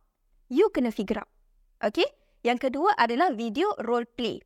You 0.52 0.68
kena 0.68 0.92
figure 0.92 1.24
out. 1.24 1.32
Okay? 1.80 2.12
Yang 2.46 2.70
kedua 2.70 2.94
adalah 2.98 3.34
video 3.34 3.74
role 3.82 4.06
play. 4.06 4.42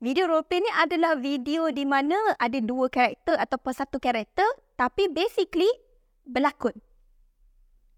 Video 0.00 0.28
role 0.28 0.44
play 0.44 0.60
ni 0.60 0.70
adalah 0.76 1.16
video 1.16 1.72
di 1.72 1.88
mana 1.88 2.16
ada 2.36 2.60
dua 2.60 2.92
karakter 2.92 3.40
ataupun 3.40 3.72
satu 3.72 3.96
karakter 3.96 4.44
tapi 4.76 5.08
basically 5.08 5.68
berlakon. 6.28 6.76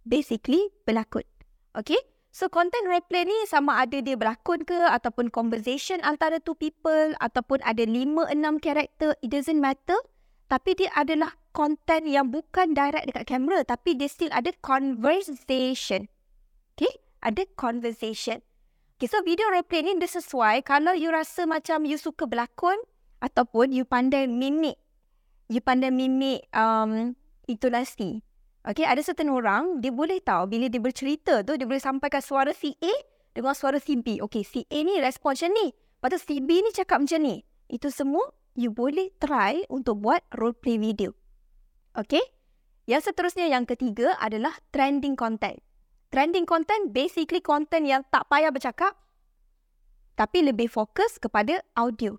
Basically 0.07 0.71
berlakon. 0.87 1.27
Okay? 1.75 1.99
So 2.31 2.47
content 2.47 2.87
replay 2.87 3.27
ni 3.27 3.35
sama 3.51 3.83
ada 3.83 3.99
dia 3.99 4.15
berlakon 4.15 4.63
ke 4.63 4.79
ataupun 4.79 5.35
conversation 5.35 5.99
antara 6.07 6.39
two 6.39 6.55
people 6.55 7.19
ataupun 7.19 7.59
ada 7.67 7.83
lima 7.83 8.31
enam 8.31 8.63
karakter, 8.63 9.19
it 9.25 9.35
doesn't 9.35 9.59
matter. 9.59 9.99
Tapi 10.47 10.79
dia 10.79 10.89
adalah 10.95 11.35
content 11.51 12.07
yang 12.07 12.31
bukan 12.31 12.73
direct 12.73 13.11
dekat 13.11 13.27
kamera 13.27 13.67
tapi 13.67 13.99
dia 13.99 14.07
still 14.07 14.31
ada 14.31 14.55
conversation. 14.63 16.07
Okay? 16.79 16.95
Ada 17.27 17.43
conversation. 17.59 18.39
Okay, 18.99 19.07
so 19.07 19.23
video 19.23 19.47
replay 19.55 19.87
ni 19.87 19.95
dia 19.95 20.11
sesuai 20.11 20.67
kalau 20.67 20.91
you 20.91 21.07
rasa 21.15 21.47
macam 21.47 21.87
you 21.87 21.95
suka 21.95 22.27
berlakon 22.27 22.75
ataupun 23.23 23.71
you 23.71 23.87
pandai 23.87 24.27
mimik. 24.27 24.75
You 25.47 25.63
pandai 25.63 25.95
mimik 25.95 26.51
um, 26.51 27.15
intonasi. 27.47 28.27
Okay, 28.67 28.83
ada 28.83 28.99
certain 29.07 29.31
orang, 29.31 29.79
dia 29.79 29.95
boleh 29.95 30.19
tahu 30.19 30.51
bila 30.51 30.67
dia 30.67 30.83
bercerita 30.83 31.47
tu, 31.47 31.55
dia 31.55 31.63
boleh 31.63 31.79
sampaikan 31.79 32.19
suara 32.19 32.51
si 32.51 32.75
A 32.83 32.91
dengan 33.39 33.55
suara 33.55 33.79
si 33.79 33.95
B. 34.03 34.19
Okay, 34.19 34.43
si 34.43 34.67
A 34.67 34.83
ni 34.83 34.99
respon 34.99 35.39
macam 35.39 35.55
ni. 35.55 35.71
Lepas 35.71 36.09
tu 36.11 36.19
si 36.19 36.35
B 36.43 36.59
ni 36.59 36.75
cakap 36.75 36.99
macam 36.99 37.23
ni. 37.23 37.47
Itu 37.71 37.95
semua 37.95 38.35
you 38.59 38.75
boleh 38.75 39.15
try 39.23 39.63
untuk 39.71 40.03
buat 40.03 40.27
role 40.35 40.59
play 40.59 40.75
video. 40.75 41.15
Okay? 41.95 42.35
Yang 42.91 43.15
seterusnya 43.15 43.47
yang 43.47 43.63
ketiga 43.63 44.19
adalah 44.19 44.59
trending 44.75 45.15
content. 45.15 45.63
Trending 46.09 46.49
content 46.49 46.93
basically 46.93 47.45
content 47.45 47.85
yang 47.85 48.03
tak 48.09 48.25
payah 48.33 48.49
bercakap 48.49 48.97
tapi 50.19 50.43
lebih 50.43 50.67
fokus 50.67 51.15
kepada 51.23 51.63
audio. 51.79 52.19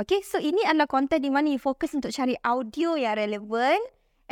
Okay, 0.00 0.24
so 0.24 0.40
ini 0.40 0.64
adalah 0.64 0.88
content 0.88 1.22
di 1.22 1.28
mana 1.28 1.54
you 1.54 1.60
fokus 1.60 1.92
untuk 1.92 2.10
cari 2.10 2.34
audio 2.40 2.96
yang 2.96 3.20
relevan 3.20 3.78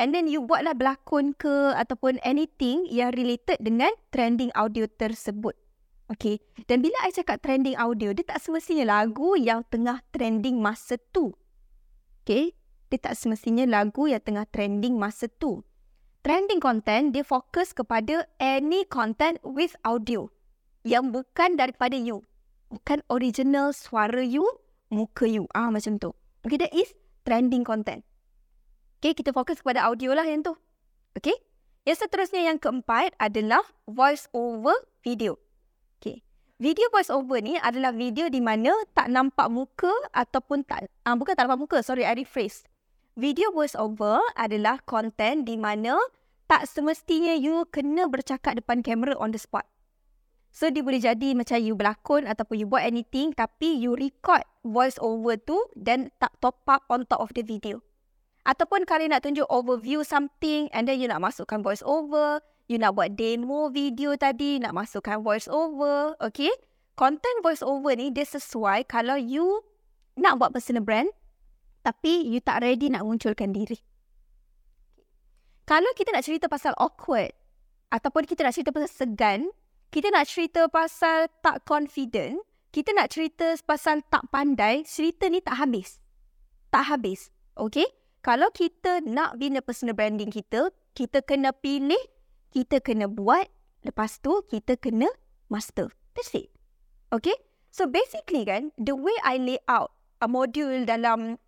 and 0.00 0.16
then 0.16 0.26
you 0.26 0.42
buatlah 0.42 0.72
berlakon 0.74 1.36
ke 1.36 1.76
ataupun 1.76 2.18
anything 2.24 2.88
yang 2.88 3.12
related 3.14 3.60
dengan 3.60 3.92
trending 4.10 4.50
audio 4.56 4.88
tersebut. 4.88 5.54
Okay. 6.10 6.40
Dan 6.66 6.82
bila 6.82 6.96
I 7.06 7.14
cakap 7.14 7.40
trending 7.40 7.78
audio, 7.78 8.12
dia 8.12 8.26
tak 8.26 8.42
semestinya 8.42 9.00
lagu 9.00 9.38
yang 9.38 9.62
tengah 9.70 10.02
trending 10.10 10.58
masa 10.58 10.98
tu. 11.14 11.32
Okay. 12.24 12.52
Dia 12.92 12.98
tak 13.00 13.16
semestinya 13.16 13.64
lagu 13.64 14.10
yang 14.10 14.20
tengah 14.20 14.44
trending 14.50 14.98
masa 15.00 15.30
tu. 15.30 15.64
Trending 16.22 16.62
content, 16.62 17.10
dia 17.10 17.26
fokus 17.26 17.74
kepada 17.74 18.30
any 18.38 18.86
content 18.86 19.42
with 19.42 19.74
audio. 19.82 20.30
Yang 20.86 21.18
bukan 21.18 21.58
daripada 21.58 21.98
you. 21.98 22.22
Bukan 22.70 23.02
original 23.10 23.74
suara 23.74 24.22
you, 24.22 24.46
muka 24.86 25.26
you. 25.26 25.50
Ah 25.50 25.74
Macam 25.74 25.98
tu. 25.98 26.14
Okay, 26.46 26.62
that 26.62 26.70
is 26.70 26.94
trending 27.26 27.66
content. 27.66 28.06
Okay, 29.02 29.18
kita 29.18 29.34
fokus 29.34 29.58
kepada 29.58 29.82
audio 29.90 30.14
lah 30.14 30.22
yang 30.22 30.46
tu. 30.46 30.54
Okay. 31.18 31.34
Yang 31.82 32.06
seterusnya 32.06 32.46
yang 32.46 32.62
keempat 32.62 33.18
adalah 33.18 33.66
voice 33.90 34.30
over 34.30 34.78
video. 35.02 35.42
Video 36.62 36.86
voice 36.94 37.10
over 37.10 37.42
ni 37.42 37.58
adalah 37.58 37.90
video 37.90 38.30
di 38.30 38.38
mana 38.38 38.70
tak 38.94 39.10
nampak 39.10 39.50
muka 39.50 39.90
ataupun 40.14 40.62
tak 40.62 40.86
uh, 41.02 41.18
bukan 41.18 41.34
tak 41.34 41.50
nampak 41.50 41.58
muka, 41.58 41.78
sorry 41.82 42.06
I 42.06 42.14
rephrase. 42.14 42.62
Video 43.12 43.52
voice 43.52 43.76
over 43.76 44.24
adalah 44.40 44.80
content 44.88 45.44
di 45.44 45.60
mana 45.60 46.00
tak 46.48 46.64
semestinya 46.64 47.36
you 47.36 47.68
kena 47.68 48.08
bercakap 48.08 48.56
depan 48.56 48.80
kamera 48.80 49.12
on 49.20 49.36
the 49.36 49.40
spot. 49.40 49.68
So 50.48 50.72
dia 50.72 50.80
boleh 50.80 51.04
jadi 51.04 51.36
macam 51.36 51.60
you 51.60 51.76
berlakon 51.76 52.24
ataupun 52.24 52.56
you 52.56 52.64
buat 52.64 52.88
anything 52.88 53.36
tapi 53.36 53.76
you 53.76 53.92
record 54.00 54.40
voice 54.64 54.96
over 54.96 55.36
tu 55.36 55.60
dan 55.76 56.08
tak 56.24 56.32
top 56.40 56.64
up 56.64 56.88
on 56.88 57.04
top 57.04 57.20
of 57.20 57.36
the 57.36 57.44
video. 57.44 57.84
Ataupun 58.48 58.88
kalau 58.88 59.04
nak 59.04 59.28
tunjuk 59.28 59.44
overview 59.52 60.00
something 60.00 60.72
and 60.72 60.88
then 60.88 60.96
you 60.96 61.04
nak 61.04 61.20
masukkan 61.20 61.60
voice 61.60 61.84
over, 61.84 62.40
you 62.64 62.80
nak 62.80 62.96
buat 62.96 63.12
demo 63.12 63.68
video 63.68 64.16
tadi, 64.16 64.56
nak 64.56 64.72
masukkan 64.72 65.20
voice 65.20 65.52
over, 65.52 66.16
okay? 66.16 66.52
Content 66.96 67.44
voice 67.44 67.60
over 67.60 67.92
ni 67.92 68.08
dia 68.08 68.24
sesuai 68.24 68.88
kalau 68.88 69.20
you 69.20 69.60
nak 70.16 70.40
buat 70.40 70.56
personal 70.56 70.80
brand 70.80 71.12
tapi 71.82 72.26
you 72.30 72.38
tak 72.38 72.62
ready 72.62 72.88
nak 72.88 73.06
munculkan 73.06 73.50
diri. 73.50 73.78
Kalau 75.66 75.90
kita 75.94 76.10
nak 76.10 76.26
cerita 76.26 76.46
pasal 76.50 76.74
awkward 76.78 77.30
ataupun 77.94 78.26
kita 78.26 78.42
nak 78.42 78.54
cerita 78.54 78.74
pasal 78.74 78.90
segan, 78.90 79.40
kita 79.94 80.08
nak 80.10 80.26
cerita 80.26 80.66
pasal 80.66 81.30
tak 81.44 81.62
confident, 81.68 82.40
kita 82.72 82.90
nak 82.96 83.12
cerita 83.12 83.52
pasal 83.62 84.00
tak 84.08 84.26
pandai, 84.32 84.82
cerita 84.88 85.28
ni 85.28 85.44
tak 85.44 85.60
habis. 85.60 86.00
Tak 86.72 86.88
habis. 86.88 87.28
Okay? 87.54 87.86
Kalau 88.24 88.48
kita 88.54 89.04
nak 89.04 89.36
bina 89.36 89.60
personal 89.60 89.98
branding 89.98 90.32
kita, 90.32 90.72
kita 90.96 91.20
kena 91.20 91.52
pilih 91.52 92.00
kita 92.52 92.84
kena 92.84 93.08
buat, 93.08 93.48
lepas 93.82 94.20
tu 94.20 94.44
kita 94.46 94.76
kena 94.76 95.08
master. 95.48 95.88
That's 96.12 96.36
it. 96.36 96.52
Okay? 97.08 97.34
So 97.72 97.88
basically 97.88 98.44
kan, 98.44 98.76
the 98.76 98.92
way 98.92 99.16
I 99.24 99.40
lay 99.40 99.60
out 99.66 99.96
a 100.20 100.28
module 100.28 100.84
dalam, 100.84 101.40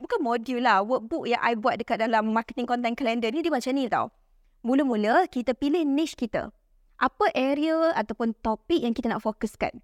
bukan 0.00 0.20
module 0.24 0.64
lah, 0.64 0.80
workbook 0.80 1.28
yang 1.28 1.38
I 1.44 1.54
buat 1.54 1.76
dekat 1.76 2.00
dalam 2.00 2.32
marketing 2.32 2.64
content 2.64 2.96
calendar 2.96 3.28
ni, 3.30 3.44
dia 3.44 3.52
macam 3.52 3.72
ni 3.76 3.86
tau. 3.86 4.08
Mula-mula 4.64 5.28
kita 5.28 5.52
pilih 5.52 5.84
niche 5.84 6.16
kita. 6.16 6.52
Apa 7.00 7.32
area 7.32 7.92
ataupun 7.96 8.36
topik 8.44 8.80
yang 8.80 8.92
kita 8.92 9.08
nak 9.12 9.24
fokuskan. 9.24 9.80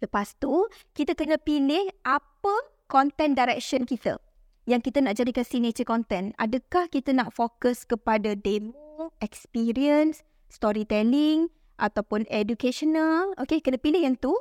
Lepas 0.00 0.34
tu, 0.40 0.66
kita 0.96 1.14
kena 1.14 1.38
pilih 1.38 1.92
apa 2.02 2.54
content 2.90 3.36
direction 3.36 3.86
kita. 3.86 4.18
Yang 4.66 4.90
kita 4.90 4.98
nak 5.04 5.14
jadikan 5.18 5.44
signature 5.46 5.86
content. 5.86 6.34
Adakah 6.42 6.90
kita 6.90 7.14
nak 7.14 7.30
fokus 7.34 7.86
kepada 7.86 8.34
demo 8.34 9.14
experience, 9.22 10.26
storytelling 10.50 11.52
ataupun 11.78 12.26
educational. 12.28 13.30
Okay, 13.38 13.62
kena 13.62 13.78
pilih 13.78 14.02
yang 14.02 14.18
tu. 14.18 14.34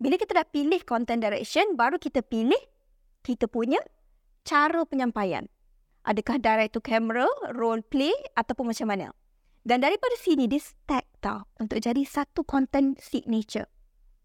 Bila 0.00 0.16
kita 0.16 0.32
dah 0.32 0.48
pilih 0.48 0.80
content 0.88 1.20
direction, 1.20 1.76
baru 1.76 2.00
kita 2.00 2.24
pilih 2.24 2.58
kita 3.20 3.44
punya 3.52 3.76
cara 4.44 4.82
penyampaian. 4.88 5.48
Adakah 6.08 6.40
direct 6.40 6.72
to 6.72 6.80
camera, 6.80 7.28
role 7.52 7.84
play 7.84 8.12
ataupun 8.34 8.72
macam 8.72 8.88
mana. 8.88 9.12
Dan 9.60 9.84
daripada 9.84 10.16
sini, 10.16 10.48
dia 10.48 10.60
stack 10.60 11.04
tau 11.20 11.44
untuk 11.60 11.84
jadi 11.84 12.00
satu 12.00 12.40
content 12.48 12.96
signature. 12.96 13.68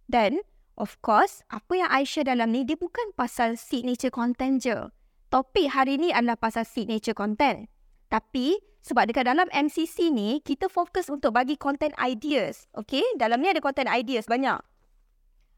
Dan, 0.07 0.39
of 0.79 0.95
course, 1.03 1.43
apa 1.51 1.75
yang 1.75 1.89
I 1.91 2.07
share 2.07 2.23
dalam 2.23 2.55
ni, 2.55 2.63
dia 2.63 2.79
bukan 2.79 3.11
pasal 3.19 3.59
signature 3.59 4.13
content 4.13 4.63
je. 4.63 4.87
Topik 5.27 5.75
hari 5.75 5.99
ni 5.99 6.15
adalah 6.15 6.39
pasal 6.39 6.63
signature 6.63 7.17
content. 7.17 7.67
Tapi, 8.07 8.55
sebab 8.79 9.11
dekat 9.11 9.27
dalam 9.27 9.51
MCC 9.51 10.07
ni, 10.07 10.39
kita 10.39 10.71
fokus 10.71 11.11
untuk 11.11 11.35
bagi 11.35 11.59
content 11.59 11.91
ideas. 11.99 12.71
Okay? 12.71 13.03
Dalam 13.19 13.43
ni 13.43 13.51
ada 13.51 13.59
content 13.59 13.91
ideas 13.91 14.31
banyak. 14.31 14.63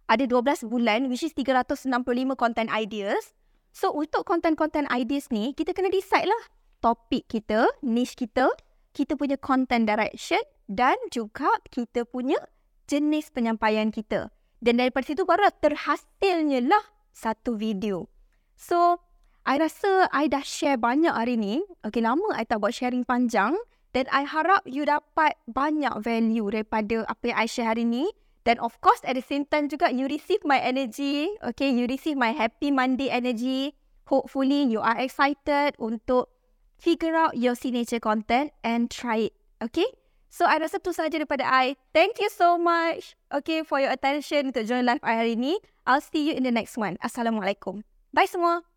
Ada 0.10 0.26
12 0.26 0.66
bulan, 0.66 1.06
which 1.12 1.22
is 1.22 1.38
365 1.38 1.94
content 2.34 2.74
ideas. 2.74 3.37
So, 3.78 3.94
untuk 3.94 4.26
content-content 4.26 4.90
ideas 4.90 5.30
ni, 5.30 5.54
kita 5.54 5.70
kena 5.78 5.94
decide 5.94 6.26
lah 6.26 6.44
topik 6.82 7.30
kita, 7.30 7.70
niche 7.86 8.18
kita, 8.18 8.50
kita 8.90 9.14
punya 9.14 9.38
content 9.38 9.86
direction 9.86 10.42
dan 10.66 10.98
juga 11.14 11.46
kita 11.70 12.02
punya 12.10 12.42
jenis 12.90 13.30
penyampaian 13.30 13.94
kita. 13.94 14.34
Dan 14.58 14.82
daripada 14.82 15.06
situ 15.06 15.30
baru 15.30 15.54
terhasilnya 15.62 16.66
lah 16.66 16.82
satu 17.14 17.54
video. 17.54 18.10
So, 18.58 18.98
I 19.46 19.62
rasa 19.62 20.10
I 20.10 20.26
dah 20.26 20.42
share 20.42 20.82
banyak 20.82 21.14
hari 21.14 21.38
ni. 21.38 21.62
Okay, 21.86 22.02
lama 22.02 22.34
I 22.34 22.50
tak 22.50 22.66
buat 22.66 22.74
sharing 22.74 23.06
panjang. 23.06 23.54
Dan 23.94 24.10
I 24.10 24.26
harap 24.26 24.66
you 24.66 24.90
dapat 24.90 25.38
banyak 25.46 26.02
value 26.02 26.50
daripada 26.50 27.06
apa 27.06 27.24
yang 27.30 27.38
I 27.38 27.46
share 27.46 27.70
hari 27.70 27.86
ni. 27.86 28.10
Dan 28.48 28.64
of 28.64 28.80
course, 28.80 29.04
at 29.04 29.20
the 29.20 29.26
same 29.26 29.44
time 29.44 29.68
juga, 29.68 29.92
you 29.92 30.08
receive 30.08 30.40
my 30.48 30.56
energy. 30.56 31.28
Okay, 31.44 31.68
you 31.68 31.84
receive 31.84 32.16
my 32.16 32.32
happy 32.32 32.72
Monday 32.72 33.12
energy. 33.12 33.76
Hopefully, 34.08 34.64
you 34.72 34.80
are 34.80 34.96
excited 35.04 35.76
untuk 35.76 36.32
figure 36.80 37.12
out 37.12 37.36
your 37.36 37.60
signature 37.60 38.00
content 38.00 38.56
and 38.64 38.88
try 38.88 39.28
it. 39.28 39.36
Okay? 39.60 39.92
So, 40.32 40.48
I 40.48 40.64
rasa 40.64 40.80
tu 40.80 40.96
saja 40.96 41.12
daripada 41.12 41.44
I. 41.44 41.76
Thank 41.92 42.24
you 42.24 42.32
so 42.32 42.56
much. 42.56 43.20
Okay, 43.28 43.68
for 43.68 43.84
your 43.84 43.92
attention 43.92 44.56
untuk 44.56 44.64
join 44.64 44.88
live 44.88 45.04
I 45.04 45.20
hari 45.20 45.36
ni. 45.36 45.60
I'll 45.84 46.04
see 46.04 46.32
you 46.32 46.34
in 46.40 46.48
the 46.48 46.54
next 46.56 46.80
one. 46.80 46.96
Assalamualaikum. 47.04 47.84
Bye 48.16 48.32
semua. 48.32 48.68